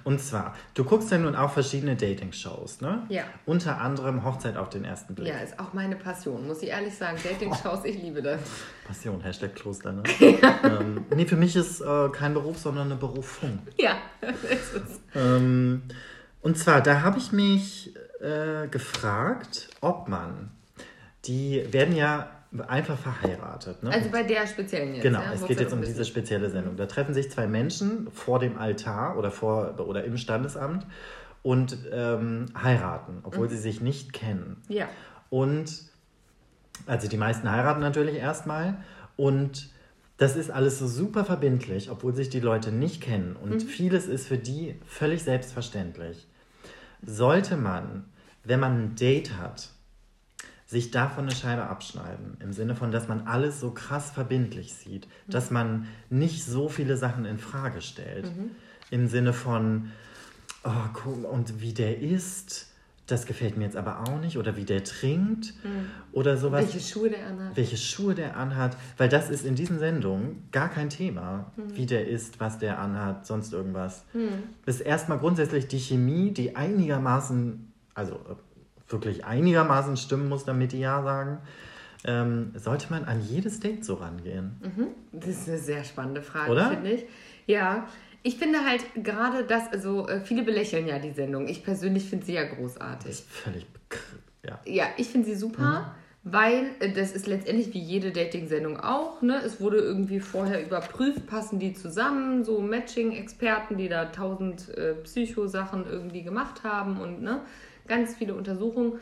[0.05, 3.05] Und zwar, du guckst ja nun auch verschiedene Dating-Shows, ne?
[3.09, 3.25] Ja.
[3.47, 5.29] Unter anderem Hochzeit auf den ersten Blick.
[5.29, 7.19] Ja, ist auch meine Passion, muss ich ehrlich sagen.
[7.23, 8.41] Dating-Shows, ich liebe das.
[8.87, 10.03] Passion, Hashtag Kloster, ne?
[10.65, 13.61] ähm, nee, für mich ist äh, kein Beruf, sondern eine Berufung.
[13.77, 15.01] Ja, das ist es.
[15.15, 15.83] Ähm,
[16.43, 20.51] und zwar, da habe ich mich äh, gefragt, ob man,
[21.27, 22.29] die werden ja
[22.67, 23.83] einfach verheiratet.
[23.83, 23.91] Ne?
[23.93, 25.03] Also bei der speziellen jetzt.
[25.03, 25.33] Genau, ja?
[25.33, 26.77] es geht jetzt um diese spezielle Sendung.
[26.77, 30.85] Da treffen sich zwei Menschen vor dem Altar oder, vor, oder im Standesamt
[31.43, 33.51] und ähm, heiraten, obwohl Mhm.
[33.51, 34.57] sie sich nicht kennen.
[34.69, 34.89] Ja.
[35.31, 35.85] Und
[36.87, 38.79] also die meisten heiraten natürlich erstmal
[39.17, 39.71] und
[40.17, 44.27] das ist alles so super verbindlich, obwohl sich die Leute nicht kennen und vieles ist
[44.27, 46.27] für die völlig selbstverständlich.
[47.07, 48.05] Sollte man,
[48.45, 49.71] wenn man ein Date hat,
[50.71, 55.09] sich davon eine Scheibe abschneiden, im Sinne von, dass man alles so krass verbindlich sieht,
[55.27, 58.31] dass man nicht so viele Sachen in Frage stellt,
[58.93, 59.91] im Sinne von,
[60.63, 62.69] oh, guck, und wie der isst,
[63.09, 65.55] das gefällt mir jetzt aber auch nicht, oder wie der trinkt,
[66.13, 66.73] oder sowas.
[66.73, 67.57] Welche Schuhe der anhat.
[67.57, 72.07] welche Schuhe der anhat, weil das ist in diesen Sendungen gar kein Thema, wie der
[72.07, 74.05] isst, was der anhat, sonst irgendwas.
[74.67, 78.21] Das ist erstmal grundsätzlich die Chemie, die einigermaßen, also
[78.91, 81.39] wirklich einigermaßen stimmen muss, damit die Ja sagen.
[82.05, 84.53] Ähm, sollte man an jedes Date so rangehen?
[85.13, 86.71] Das ist eine sehr spannende Frage, Oder?
[86.71, 87.05] finde ich.
[87.47, 87.87] Ja.
[88.23, 91.49] Ich finde halt gerade das, also äh, viele belächeln ja die Sendung.
[91.49, 93.11] Ich persönlich finde sie ja Das großartig.
[93.11, 93.67] ist völlig
[94.47, 94.59] ja.
[94.65, 99.21] Ja, ich finde sie super, weil äh, das ist letztendlich wie jede Dating-Sendung auch.
[99.23, 99.41] Ne?
[99.45, 105.87] Es wurde irgendwie vorher überprüft, passen die zusammen, so Matching-Experten, die da tausend äh, Psychosachen
[105.87, 107.41] irgendwie gemacht haben und ne?
[107.91, 108.95] Ganz viele Untersuchungen.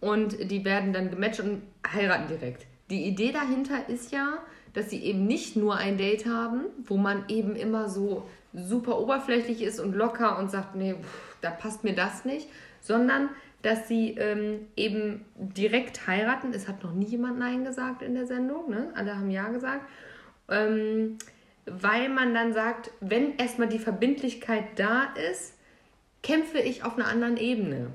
[0.00, 1.60] Und die werden dann gematcht und
[1.92, 2.66] heiraten direkt.
[2.88, 4.38] Die Idee dahinter ist ja,
[4.72, 9.62] dass sie eben nicht nur ein Date haben, wo man eben immer so super oberflächlich
[9.62, 12.48] ist und locker und sagt, nee, pff, da passt mir das nicht,
[12.80, 13.28] sondern
[13.62, 16.52] dass sie ähm, eben direkt heiraten.
[16.54, 18.90] Es hat noch nie jemand Nein gesagt in der Sendung, ne?
[18.94, 19.86] alle haben Ja gesagt.
[20.48, 21.18] Ähm,
[21.66, 25.54] weil man dann sagt, wenn erstmal die Verbindlichkeit da ist,
[26.22, 27.92] kämpfe ich auf einer anderen Ebene.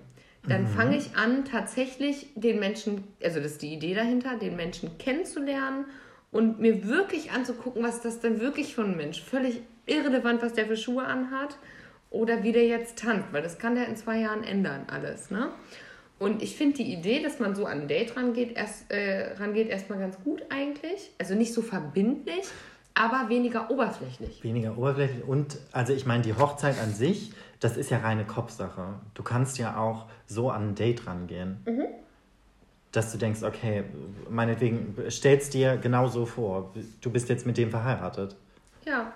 [0.48, 0.68] Dann mhm.
[0.68, 5.86] fange ich an, tatsächlich den Menschen, also das ist die Idee dahinter, den Menschen kennenzulernen
[6.32, 9.22] und mir wirklich anzugucken, was das denn wirklich für ein Mensch.
[9.24, 11.58] Völlig irrelevant, was der für Schuhe anhat
[12.10, 15.32] oder wie der jetzt tanzt, weil das kann der in zwei Jahren ändern, alles.
[15.32, 15.50] Ne?
[16.18, 19.70] Und ich finde die Idee, dass man so an ein Date rangeht, erst, äh, rangeht
[19.70, 21.12] erstmal ganz gut eigentlich.
[21.20, 22.46] Also nicht so verbindlich,
[22.94, 24.42] aber weniger oberflächlich.
[24.44, 25.24] Weniger oberflächlich.
[25.26, 29.00] Und also ich meine, die Hochzeit an sich, das ist ja reine Kopfsache.
[29.14, 31.58] Du kannst ja auch so an ein Date rangehen.
[31.66, 31.86] Mhm.
[32.92, 33.84] Dass du denkst, okay,
[34.30, 38.36] meinetwegen, stellst dir genau so vor, du bist jetzt mit dem verheiratet.
[38.86, 39.12] Ja.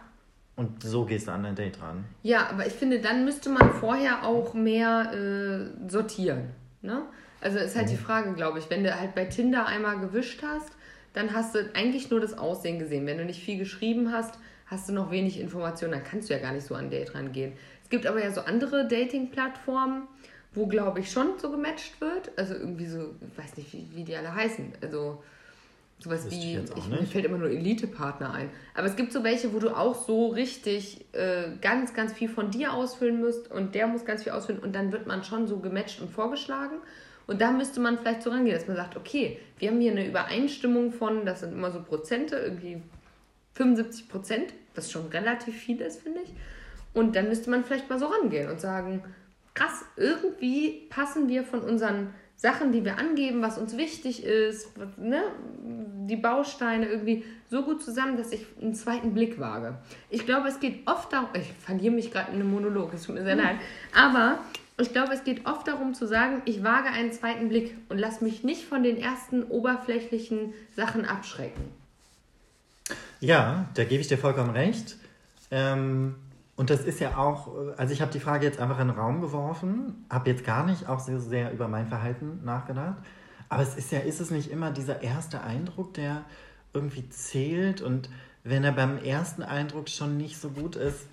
[0.55, 2.03] Und so gehst du an dein Date ran.
[2.21, 6.49] Ja, aber ich finde, dann müsste man vorher auch mehr äh, sortieren.
[6.81, 7.03] Ne?
[7.39, 7.91] Also ist halt mhm.
[7.91, 10.71] die Frage, glaube ich, wenn du halt bei Tinder einmal gewischt hast,
[11.13, 13.05] dann hast du eigentlich nur das Aussehen gesehen.
[13.05, 16.39] Wenn du nicht viel geschrieben hast, hast du noch wenig Informationen, dann kannst du ja
[16.39, 17.53] gar nicht so an ein Date rangehen.
[17.83, 20.07] Es gibt aber ja so andere Dating-Plattformen,
[20.53, 22.31] wo, glaube ich, schon so gematcht wird.
[22.37, 24.73] Also irgendwie so, ich weiß nicht, wie, wie die alle heißen.
[24.81, 25.21] Also
[26.01, 28.49] Sowas wie, ich, ich mir fällt immer nur Elite-Partner ein.
[28.73, 32.51] Aber es gibt so welche, wo du auch so richtig äh, ganz, ganz viel von
[32.51, 35.59] dir ausfüllen musst und der muss ganz viel ausfüllen und dann wird man schon so
[35.59, 36.77] gematcht und vorgeschlagen.
[37.27, 40.07] Und da müsste man vielleicht so rangehen, dass man sagt, okay, wir haben hier eine
[40.07, 42.81] Übereinstimmung von, das sind immer so Prozente, irgendwie
[43.55, 46.33] 75 Prozent, was schon relativ viel ist, finde ich.
[46.93, 49.03] Und dann müsste man vielleicht mal so rangehen und sagen,
[49.59, 55.21] krass, irgendwie passen wir von unseren Sachen, die wir angeben, was uns wichtig ist, ne,
[56.07, 59.77] die Bausteine irgendwie so gut zusammen, dass ich einen zweiten Blick wage.
[60.09, 63.15] Ich glaube, es geht oft darum, ich verliere mich gerade in einem Monolog, es tut
[63.15, 63.57] mir sehr leid,
[63.93, 64.39] aber
[64.77, 68.21] ich glaube, es geht oft darum zu sagen, ich wage einen zweiten Blick und lass
[68.21, 71.65] mich nicht von den ersten oberflächlichen Sachen abschrecken.
[73.19, 74.95] Ja, da gebe ich dir vollkommen recht.
[75.51, 76.15] Ähm,
[76.59, 77.47] und das ist ja auch,
[77.77, 80.89] also ich habe die Frage jetzt einfach in den Raum geworfen, habe jetzt gar nicht
[80.89, 82.97] auch so sehr über mein Verhalten nachgedacht.
[83.47, 86.25] Aber es ist ja, ist es nicht immer dieser erste Eindruck, der
[86.73, 88.09] irgendwie zählt und
[88.43, 91.07] wenn er beim ersten Eindruck schon nicht so gut ist,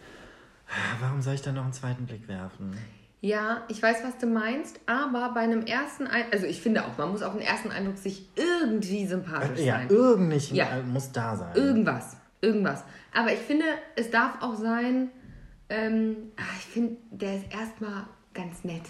[1.01, 2.77] warum soll ich dann noch einen zweiten Blick werfen?
[3.21, 6.99] Ja, ich weiß, was du meinst, aber bei einem ersten Eindruck, also ich finde auch,
[6.99, 9.87] man muss auf den ersten Eindruck sich irgendwie sympathisch ja, sein.
[9.91, 11.55] Irgendwie ja, muss da sein.
[11.55, 12.83] Irgendwas, irgendwas.
[13.15, 15.11] Aber ich finde, es darf auch sein,
[15.69, 18.83] ähm, ah, ich finde, der ist erstmal ganz nett.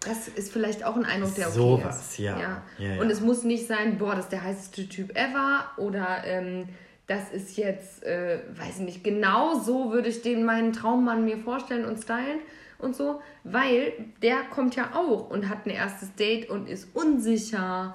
[0.00, 1.84] Das ist vielleicht auch ein Eindruck, der okay so ist.
[1.84, 2.38] Was, ja.
[2.38, 2.62] Ja.
[2.78, 3.00] ja, ja.
[3.00, 6.68] Und es muss nicht sein, boah, das ist der heißeste Typ ever oder ähm,
[7.06, 11.38] das ist jetzt, äh, weiß ich nicht, genau so würde ich den meinen Traummann mir
[11.38, 12.38] vorstellen und stylen
[12.78, 13.92] und so, weil
[14.22, 17.94] der kommt ja auch und hat ein erstes Date und ist unsicher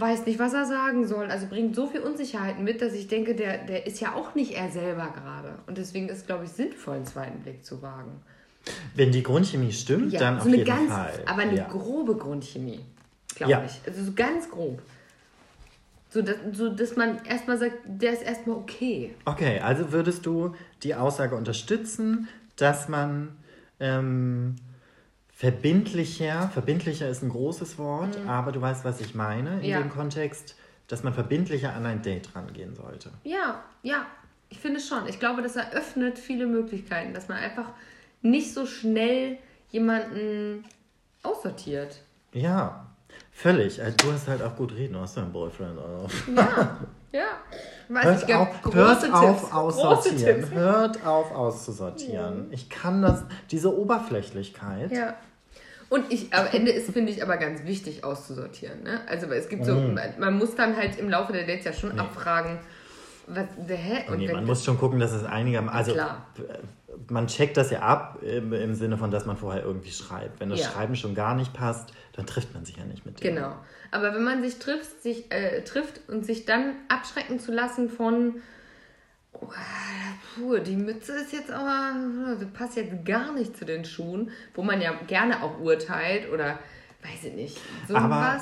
[0.00, 1.30] weiß nicht, was er sagen soll.
[1.30, 4.52] Also bringt so viel Unsicherheiten mit, dass ich denke, der, der ist ja auch nicht
[4.52, 5.58] er selber gerade.
[5.66, 8.20] Und deswegen ist, glaube ich, sinnvoll, einen zweiten Blick zu wagen.
[8.94, 11.22] Wenn die Grundchemie stimmt, ja, dann so auf jeden ganz, Fall.
[11.26, 11.68] Aber eine ja.
[11.68, 12.80] grobe Grundchemie,
[13.34, 13.64] glaube ja.
[13.64, 13.80] ich.
[13.86, 14.80] Also so ganz grob.
[16.10, 19.14] So dass, so, dass man erstmal sagt, der ist erstmal okay.
[19.24, 23.36] Okay, also würdest du die Aussage unterstützen, dass man
[23.78, 24.56] ähm,
[25.38, 28.28] verbindlicher, verbindlicher ist ein großes Wort, mhm.
[28.28, 29.78] aber du weißt, was ich meine in ja.
[29.78, 30.56] dem Kontext,
[30.88, 33.10] dass man verbindlicher an ein Date rangehen sollte.
[33.22, 34.04] Ja, ja,
[34.48, 35.06] ich finde schon.
[35.06, 37.66] Ich glaube, das eröffnet viele Möglichkeiten, dass man einfach
[38.20, 39.38] nicht so schnell
[39.70, 40.64] jemanden
[41.22, 42.02] aussortiert.
[42.32, 42.88] Ja,
[43.30, 43.80] völlig.
[43.80, 46.10] Also, du hast halt auch gut reden, du hast deinen Boyfriend auch.
[46.34, 46.78] Ja,
[47.12, 47.28] ja.
[47.88, 50.50] Weiß hört ich, auf, hört Tipps, auf aussortieren.
[50.50, 52.48] Hört auf auszusortieren.
[52.48, 52.54] Ja.
[52.54, 53.22] Ich kann das,
[53.52, 54.90] diese Oberflächlichkeit.
[54.90, 55.14] Ja.
[55.88, 58.82] Und ich, am Ende ist, finde ich, aber ganz wichtig auszusortieren.
[58.82, 59.00] Ne?
[59.08, 59.98] Also es gibt so, mm.
[60.18, 62.00] man, muss dann halt im Laufe der Dates ja schon nee.
[62.00, 62.58] abfragen,
[63.26, 64.10] was, hä?
[64.10, 66.26] Und nee, man muss schon gucken, dass es einigermaßen, also klar.
[67.08, 70.40] man checkt das ja ab im, im, Sinne von, dass man vorher irgendwie schreibt.
[70.40, 70.70] Wenn das ja.
[70.70, 73.34] Schreiben schon gar nicht passt, dann trifft man sich ja nicht mit dem.
[73.34, 73.54] Genau.
[73.90, 78.36] Aber wenn man sich trifft, sich, äh, trifft und sich dann abschrecken zu lassen von
[80.34, 81.94] puh, die Mütze ist jetzt aber,
[82.40, 86.58] die passt jetzt gar nicht zu den Schuhen, wo man ja gerne auch urteilt oder
[87.02, 88.40] weiß ich nicht, so aber,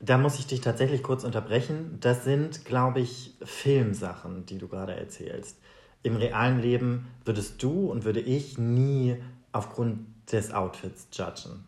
[0.00, 1.98] Da muss ich dich tatsächlich kurz unterbrechen.
[2.00, 5.58] Das sind, glaube ich, Filmsachen, die du gerade erzählst.
[6.04, 9.16] Im realen Leben würdest du und würde ich nie
[9.52, 11.64] aufgrund des Outfits judgen.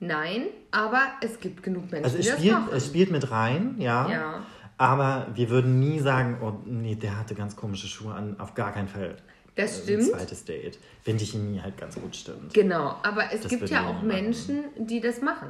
[0.00, 2.68] Nein, aber es gibt genug Menschen, Also es die das spielt, machen.
[2.72, 4.08] es spielt mit rein, ja.
[4.08, 4.46] Ja.
[4.78, 8.72] Aber wir würden nie sagen, oh nee, der hatte ganz komische Schuhe an, auf gar
[8.72, 9.16] keinen Fall.
[9.56, 10.04] Das Ein stimmt.
[10.04, 10.78] zweites Date.
[11.04, 12.54] Wenn die Chemie halt ganz gut stimmt.
[12.54, 14.06] Genau, aber es Das gibt ja auch machen.
[14.06, 15.48] Menschen, die das machen.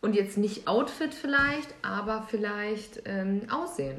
[0.00, 3.98] Und jetzt nicht Outfit vielleicht, aber vielleicht ähm, Aussehen.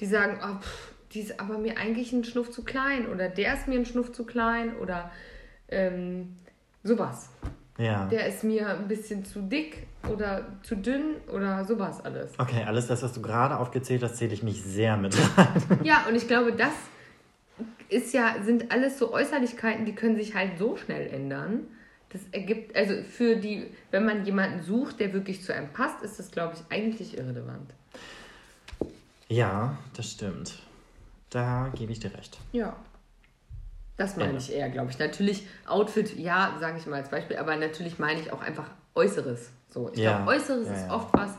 [0.00, 3.54] Die sagen, oh, pff, die ist aber mir eigentlich ein Schnuff zu klein oder der
[3.54, 5.10] ist mir ein Schnuff zu klein oder
[5.68, 6.36] ähm,
[6.82, 7.30] sowas.
[7.78, 8.06] Ja.
[8.06, 12.32] Der ist mir ein bisschen zu dick oder zu dünn oder sowas alles.
[12.36, 15.62] Okay, alles das, was du gerade aufgezählt hast, zähle ich mich sehr mit rein.
[15.84, 16.72] Ja, und ich glaube, das
[17.88, 21.68] ist ja, sind alles so Äußerlichkeiten, die können sich halt so schnell ändern.
[22.10, 26.18] Das ergibt, also für die, wenn man jemanden sucht, der wirklich zu einem passt, ist
[26.18, 27.70] das, glaube ich, eigentlich irrelevant.
[29.28, 30.62] Ja, das stimmt.
[31.30, 32.38] Da gebe ich dir recht.
[32.52, 32.74] Ja.
[33.98, 34.38] Das meine Ja.
[34.38, 34.98] ich eher, glaube ich.
[34.98, 39.50] Natürlich Outfit, ja, sage ich mal als Beispiel, aber natürlich meine ich auch einfach Äußeres.
[39.68, 40.16] So, ich Ja.
[40.18, 41.32] glaube, Äußeres Ja, ist oft was,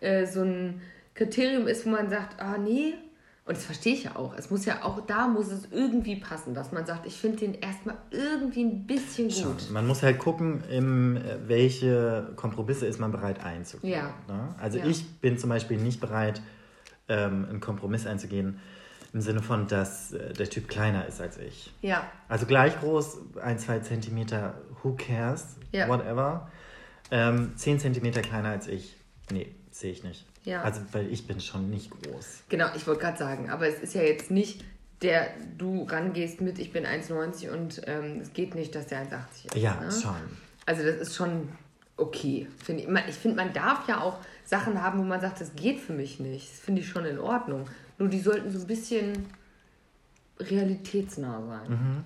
[0.00, 0.80] äh, so ein
[1.14, 2.94] Kriterium ist, wo man sagt, ah nee,
[3.44, 4.34] und das verstehe ich ja auch.
[4.36, 7.54] Es muss ja auch, da muss es irgendwie passen, dass man sagt, ich finde den
[7.54, 9.36] erstmal irgendwie ein bisschen gut.
[9.36, 9.72] Schon.
[9.72, 13.92] Man muss halt gucken, äh, welche Kompromisse ist man bereit einzugehen.
[13.92, 14.14] Ja.
[14.28, 14.54] Ne?
[14.58, 14.86] Also Ja.
[14.86, 16.40] ich bin zum Beispiel nicht bereit,
[17.08, 18.58] ähm, einen Kompromiss einzugehen,
[19.12, 21.72] im Sinne von, dass äh, der Typ kleiner ist als ich.
[21.82, 25.88] Ja, Also gleich groß, ein, zwei Zentimeter, who cares, Ja.
[25.88, 26.50] whatever.
[27.10, 28.96] Ähm, zehn Zentimeter kleiner als ich,
[29.32, 30.26] nee, sehe ich nicht.
[30.44, 30.62] Ja.
[30.62, 32.44] Also, weil ich bin schon nicht groß.
[32.48, 34.64] genau, ich wollte gerade sagen, aber es ist ja jetzt nicht,
[35.02, 39.46] der du rangehst mit, ich bin 1,90 und ähm, es geht nicht, dass der 1,80
[39.46, 39.56] ist.
[39.56, 39.90] Ja, ne?
[39.90, 40.14] schon.
[40.66, 41.48] Also das ist schon
[41.96, 42.46] okay.
[42.62, 45.80] Finde ich ich finde, man darf ja auch Sachen haben, wo man sagt, das geht
[45.80, 46.50] für mich nicht.
[46.50, 47.66] Das finde ich schon in Ordnung.
[48.00, 49.26] Nur die sollten so ein bisschen
[50.40, 52.04] realitätsnah sein.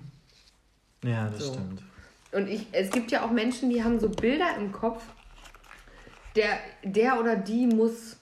[1.03, 1.53] Ja, das So.
[1.53, 1.81] stimmt.
[2.33, 5.03] Und ich, es gibt ja auch Menschen, die haben so Bilder im Kopf,
[6.35, 8.17] der, der oder die muss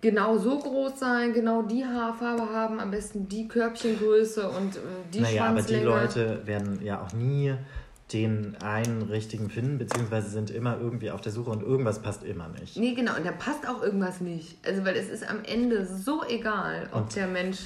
[0.00, 4.80] genau so groß sein, genau die Haarfarbe haben, am besten die Körbchengröße und äh,
[5.12, 5.84] die Naja, aber die Schwanzlänge.
[5.84, 7.54] Leute werden ja auch nie
[8.12, 12.48] den einen richtigen finden, beziehungsweise sind immer irgendwie auf der Suche und irgendwas passt immer
[12.48, 12.76] nicht.
[12.76, 14.56] Nee, genau, und da passt auch irgendwas nicht.
[14.66, 17.58] Also, weil es ist am Ende so egal, ob Und- der Mensch.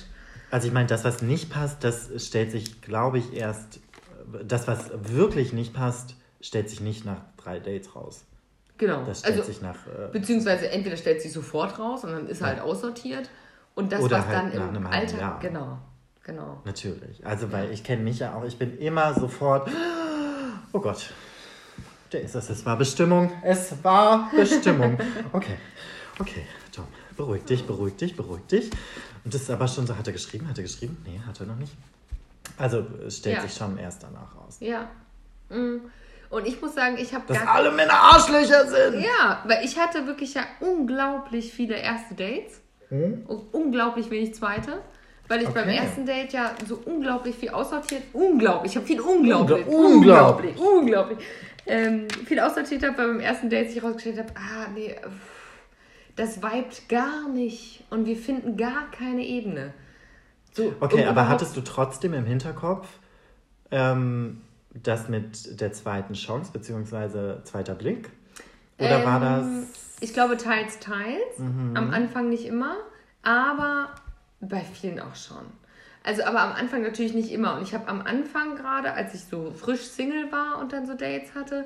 [0.51, 3.81] Also ich meine, das, was nicht passt, das stellt sich, glaube ich, erst,
[4.47, 8.25] das, was wirklich nicht passt, stellt sich nicht nach drei Dates raus.
[8.79, 9.05] Genau.
[9.05, 12.41] Das stellt Also, sich nach, äh, beziehungsweise entweder stellt sich sofort raus und dann ist
[12.41, 13.31] er halt aussortiert.
[13.75, 15.19] Und das, Oder was halt dann im Alter.
[15.19, 15.39] Jahr.
[15.41, 15.79] Genau.
[16.25, 16.61] Genau.
[16.65, 17.25] natürlich.
[17.27, 19.69] Also, weil ich kenne mich ja auch, ich bin immer sofort,
[20.73, 21.13] oh Gott,
[22.13, 24.99] der ist es, es war Bestimmung, es war Bestimmung.
[25.33, 25.57] Okay,
[26.19, 28.71] okay, Tom, beruhig dich, beruhig dich, beruhig dich.
[29.25, 30.97] Und das ist aber schon so, hat er geschrieben, hat er geschrieben?
[31.07, 31.73] Nee, hat er noch nicht.
[32.59, 33.43] Also, es stellt Ja.
[33.43, 34.57] sich schon erst danach raus.
[34.61, 34.89] Ja.
[35.49, 35.79] Mm.
[36.29, 39.03] Und ich muss sagen, ich habe Dass alle Männer Arschlöcher sind!
[39.03, 42.61] Ja, weil ich hatte wirklich ja unglaublich viele erste Dates
[42.91, 44.83] und unglaublich wenig zweite.
[45.33, 45.77] Weil ich beim Okay.
[45.79, 50.57] ersten Date ja so unglaublich viel aussortiert, unglaublich, ich habe viel unglaublich, Ungla- unglaublich.
[50.59, 51.19] unglaublich, unglaublich,
[51.65, 54.95] ähm, viel aussortiert habe, weil beim ersten Date sich herausgestellt habe, ah nee,
[56.17, 59.73] das vibet gar nicht und wir finden gar keine Ebene.
[60.53, 62.87] So, Okay, aber hattest du trotzdem im Hinterkopf
[63.71, 64.43] ähm,
[64.75, 68.11] das mit der zweiten Chance, beziehungsweise zweiter Blick?
[68.79, 69.47] Oder war das.
[69.47, 69.67] Ähm,
[70.01, 71.39] Ich glaube, teils, teils.
[71.39, 71.73] Mhm.
[71.75, 72.77] Am Anfang nicht immer,
[73.23, 73.95] aber
[74.43, 75.47] bei vielen auch schon.
[76.05, 77.57] Also, aber am Anfang natürlich nicht immer.
[77.57, 80.95] Und ich habe am Anfang gerade, als ich so frisch Single war und dann so
[80.95, 81.65] Dates hatte,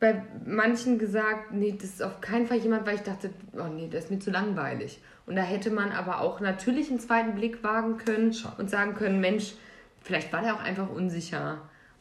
[0.00, 3.88] bei manchen gesagt, nee, das ist auf keinen Fall jemand, weil ich dachte, oh nee,
[3.88, 5.00] das ist mir zu langweilig.
[5.26, 8.50] Und da hätte man aber auch natürlich einen zweiten Blick wagen können Schon.
[8.58, 9.54] und sagen können, Mensch,
[10.02, 11.60] vielleicht war der auch einfach unsicher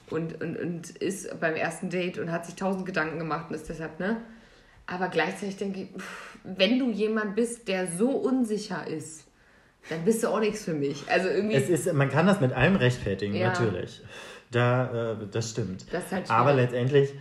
[0.10, 3.70] und, und, und ist beim ersten Date und hat sich tausend Gedanken gemacht und ist
[3.70, 4.18] deshalb, ne?
[4.88, 5.90] Aber gleichzeitig denke ich,
[6.44, 9.26] wenn du jemand bist, der so unsicher ist,
[9.90, 11.04] dann bist du auch nichts für mich.
[11.10, 13.50] Also irgendwie, Es ist, man kann das mit allem rechtfertigen, Ja.
[13.50, 14.02] natürlich.
[14.52, 15.86] Da, äh, das stimmt.
[15.92, 17.14] Das halt Aber letztendlich,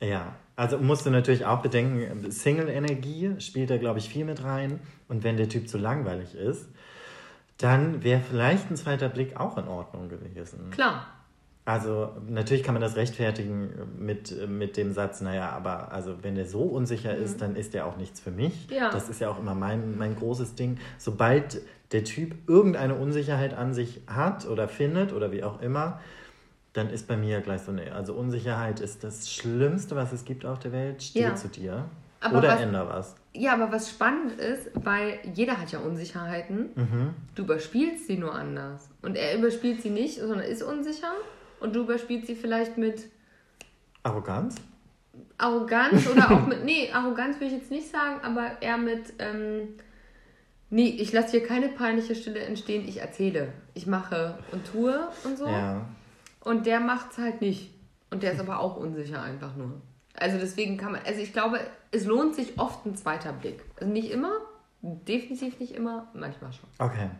[0.00, 4.80] ja, also musst du natürlich auch bedenken, Single-Energie spielt da, glaube ich, viel mit rein.
[5.08, 6.68] Und wenn der Typ zu langweilig ist,
[7.58, 10.70] dann wäre vielleicht ein zweiter Blick auch in Ordnung gewesen.
[10.70, 11.14] klar.
[11.68, 16.46] Also natürlich kann man das rechtfertigen mit, mit dem Satz, naja, aber also wenn der
[16.46, 18.68] so unsicher ist, dann ist der auch nichts für mich.
[18.70, 18.74] Mhm.
[18.76, 18.90] Ja.
[18.90, 20.78] Das ist ja auch immer mein, mein großes Ding.
[20.96, 21.60] Sobald
[21.92, 26.00] der Typ irgendeine Unsicherheit an sich hat oder findet oder wie auch immer,
[26.72, 30.46] dann ist bei mir gleich so eine, also Unsicherheit ist das Schlimmste, was es gibt
[30.46, 31.02] auf der Welt.
[31.02, 31.34] Steh Ja.
[31.34, 31.84] zu dir.
[32.20, 33.14] Aber Oder was- änder was.
[33.34, 36.70] Ja, aber was spannend ist, weil jeder hat ja Unsicherheiten.
[36.74, 37.10] Mhm.
[37.34, 38.88] Du überspielst sie nur anders.
[39.02, 41.12] Und er überspielt sie nicht, sondern ist unsicher.
[41.60, 43.08] Und du überspielst sie vielleicht mit
[44.02, 44.56] Arroganz?
[45.36, 46.64] Arroganz oder auch mit.
[46.64, 49.14] Nee, Arroganz will ich jetzt nicht sagen, aber eher mit.
[49.18, 49.74] Ähm,
[50.70, 53.52] nee, ich lasse hier keine peinliche Stille entstehen, ich erzähle.
[53.74, 55.46] Ich mache und tue und so.
[55.46, 55.86] Ja.
[56.40, 57.74] Und der macht es halt nicht.
[58.10, 59.80] Und der ist aber auch unsicher einfach nur.
[60.14, 63.62] Also deswegen kann man, also ich glaube, es lohnt sich oft ein zweiter Blick.
[63.78, 64.32] Also nicht immer,
[64.82, 66.68] definitiv nicht immer, manchmal schon.
[66.78, 67.10] Okay.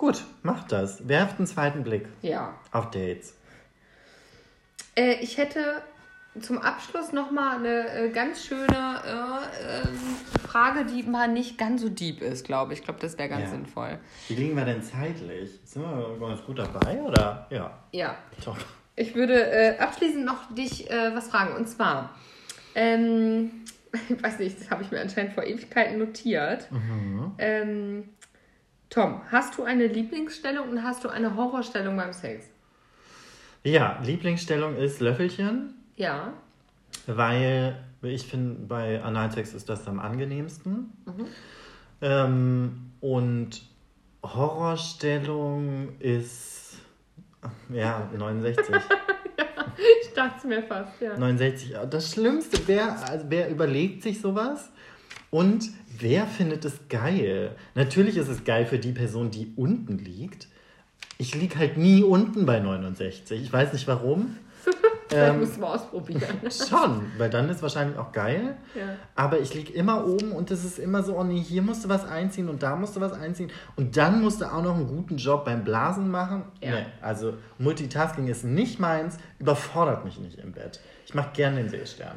[0.00, 1.06] Gut, macht das.
[1.08, 2.54] Werft einen zweiten Blick Ja.
[2.72, 3.34] auf Dates.
[4.96, 5.82] Äh, ich hätte
[6.40, 9.98] zum Abschluss nochmal eine äh, ganz schöne äh, ähm,
[10.48, 12.78] Frage, die mal nicht ganz so deep ist, glaube ich.
[12.78, 13.50] Ich glaube, das wäre ganz Ja.
[13.50, 13.98] sinnvoll.
[14.28, 15.50] Wie liegen wir denn zeitlich?
[15.66, 17.46] Sind wir ganz gut dabei, oder?
[17.50, 17.70] Ja.
[17.92, 18.16] Ja.
[18.42, 18.56] Top.
[18.96, 21.54] Ich würde äh, abschließend noch dich äh, was fragen.
[21.56, 22.14] Und zwar,
[22.74, 23.50] ähm,
[24.08, 26.68] ich weiß nicht, das habe ich mir anscheinend vor Ewigkeiten notiert.
[27.36, 28.08] Ähm,
[28.90, 32.46] Tom, hast du eine Lieblingsstellung und hast du eine Horrorstellung beim Sex?
[33.62, 36.32] Ja, Lieblingsstellung ist Löffelchen, Ja.
[37.06, 40.92] weil ich finde, bei Analsex ist das am angenehmsten.
[42.02, 43.62] Ähm, und
[44.24, 46.78] Horrorstellung ist,
[47.68, 48.74] ja, 69.
[50.02, 51.16] Ich dachte es mir fast, ja.
[51.16, 51.74] 69.
[51.88, 54.68] Das Schlimmste, wer, also wer überlegt sich sowas?
[55.30, 57.56] Und wer findet es geil?
[57.74, 60.48] Natürlich ist es geil für die Person, die unten liegt.
[61.18, 63.42] Ich liege halt nie unten bei 69.
[63.42, 64.36] Ich weiß nicht warum.
[65.08, 66.22] Vielleicht ähm, du mal ausprobieren.
[66.50, 68.56] schon, weil dann ist wahrscheinlich auch geil.
[68.74, 68.96] Ja.
[69.16, 71.88] Aber ich liege immer oben und es ist immer so, oh nee, hier musst du
[71.88, 73.50] was einziehen und da musst du was einziehen.
[73.74, 76.44] Und dann musst du auch noch einen guten Job beim Blasen machen.
[76.60, 76.70] Ja.
[76.70, 80.80] Nee, also Multitasking ist nicht meins, überfordert mich nicht im Bett.
[81.06, 82.16] Ich mache gerne den Seestern.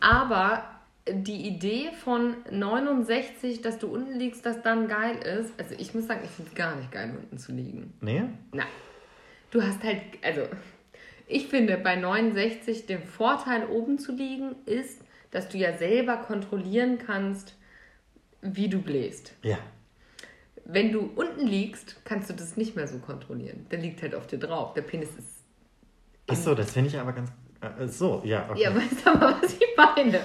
[0.00, 0.62] Aber
[1.08, 6.06] die Idee von 69, dass du unten liegst, dass dann geil ist, also ich muss
[6.06, 7.92] sagen, ich finde es gar nicht geil, unten zu liegen.
[8.00, 8.24] Nee?
[8.52, 8.64] Na,
[9.50, 10.42] du hast halt, also
[11.28, 15.00] ich finde bei 69 der Vorteil oben zu liegen ist,
[15.30, 17.54] dass du ja selber kontrollieren kannst,
[18.42, 19.34] wie du bläst.
[19.42, 19.58] Ja.
[20.64, 23.66] Wenn du unten liegst, kannst du das nicht mehr so kontrollieren.
[23.70, 24.74] Der liegt halt auf dir drauf.
[24.74, 25.44] Der Penis ist.
[26.26, 27.30] Achso, das finde ich aber ganz.
[27.60, 28.62] Äh, so, ja, okay.
[28.62, 30.20] Ja, weißt du aber, was ich meine?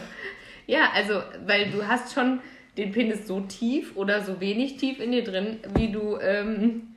[0.71, 2.39] Ja, also, weil du hast schon
[2.77, 6.95] den Penis so tief oder so wenig tief in dir drin, wie du ähm,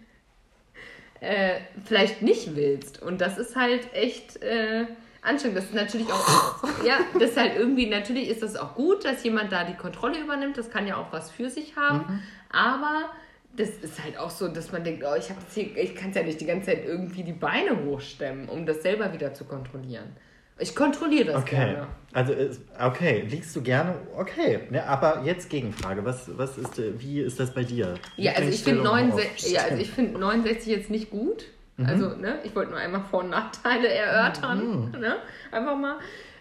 [1.19, 3.03] äh, vielleicht nicht willst.
[3.03, 4.87] Und das ist halt echt äh,
[5.23, 5.59] anstrengend.
[5.59, 9.25] Das ist natürlich auch, ja, das ist halt irgendwie, natürlich ist das auch gut, dass
[9.25, 10.57] jemand da die Kontrolle übernimmt.
[10.57, 12.23] Das kann ja auch was für sich haben.
[12.51, 13.11] Aber
[13.57, 16.23] das ist halt auch so, dass man denkt, oh, ich hier, ich kann es ja
[16.23, 20.15] nicht die ganze Zeit irgendwie die Beine hochstemmen, um das selber wieder zu kontrollieren.
[20.59, 21.57] Ich kontrolliere das Okay.
[21.57, 21.87] gerne.
[22.13, 22.33] Also,
[22.81, 23.97] okay, liegst du gerne?
[24.17, 24.61] Okay.
[24.71, 26.05] Ne, aber jetzt Gegenfrage.
[26.05, 27.95] Was, was ist, äh, wie ist das bei dir?
[28.17, 31.45] Ja, also ich finde Lieblingsstellung, 69, ja, also ich finde 69 jetzt nicht gut.
[31.85, 34.93] Also, ne, ich wollte nur einmal Vor- und Nachteile erörtern.
[34.93, 35.17] Ne?
[35.51, 35.97] Einfach mal.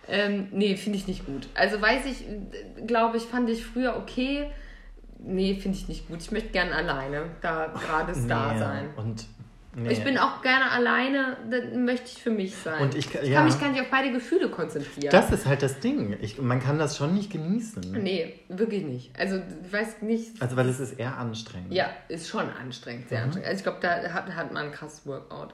[0.07, 1.47] Ähm, nee, finde ich nicht gut.
[1.55, 2.24] Also weiß ich,
[2.86, 4.51] glaube ich, fand ich früher okay.
[5.18, 6.22] Nee, finde ich nicht gut.
[6.22, 8.89] Ich möchte gerne alleine da gerade da Nee, sein.
[8.95, 9.26] Und,
[9.76, 9.91] nee.
[9.91, 12.82] Ich bin auch gerne alleine, dann möchte ich für mich sein.
[12.82, 13.36] Und ich- ich ja.
[13.38, 15.11] kann mich gar nicht auf beide Gefühle konzentrieren.
[15.11, 16.17] Das ist halt das Ding.
[16.21, 17.91] Ich, man kann das schon nicht genießen.
[17.91, 19.11] nee, wirklich nicht.
[19.19, 21.74] Also, ich weiß nicht, Also, weil es ist eher anstrengend.
[21.74, 23.09] Ja, ist schon anstrengend, Mhm.
[23.09, 23.47] sehr anstrengend.
[23.47, 25.53] Also ich glaube, da hat, hat man ein krasses Workout.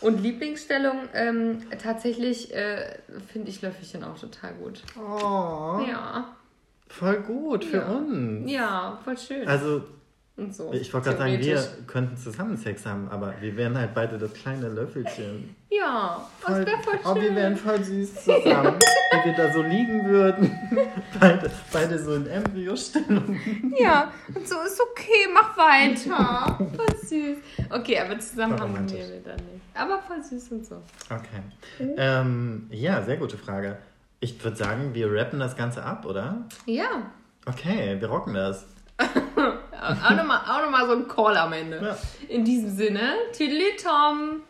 [0.00, 2.98] Und Lieblingsstellung, ähm, tatsächlich äh,
[3.32, 4.82] finde ich Löffelchen auch total gut.
[4.96, 6.36] Oh, Ja,
[6.88, 7.86] voll gut für Ja.
[7.88, 8.50] uns.
[8.50, 9.48] ja, voll schön.
[9.48, 9.82] Also,
[10.38, 10.72] und so.
[10.72, 14.32] ich wollte gerade sagen, wir könnten zusammen Sex haben, aber wir wären halt beide das
[14.32, 15.54] kleine Löffelchen.
[15.70, 17.36] Ja, das wäre voll oh, wir schön.
[17.36, 18.74] wären voll süß zusammen,
[19.12, 20.58] wie wir da so liegen würden.
[21.20, 23.38] beide, beide so in Embryostellung.
[23.78, 26.56] ja, und so ist okay, mach weiter.
[26.74, 27.36] voll süß.
[27.68, 28.98] Okay, aber zusammen Voll haben romantisch.
[28.98, 29.60] wir dann nicht.
[29.74, 30.76] Aber voll süß und so.
[31.10, 31.42] Okay.
[31.98, 33.76] Ähm, ja, sehr gute Frage.
[34.20, 36.46] Ich würde sagen, wir rappen das Ganze ab, oder?
[36.64, 37.12] Ja,
[37.48, 38.66] Okay, wir rocken das.
[38.98, 41.80] auch nochmal noch so ein Call am Ende.
[41.82, 41.96] Ja.
[42.28, 44.42] In diesem Sinne, Tüdeli Tom.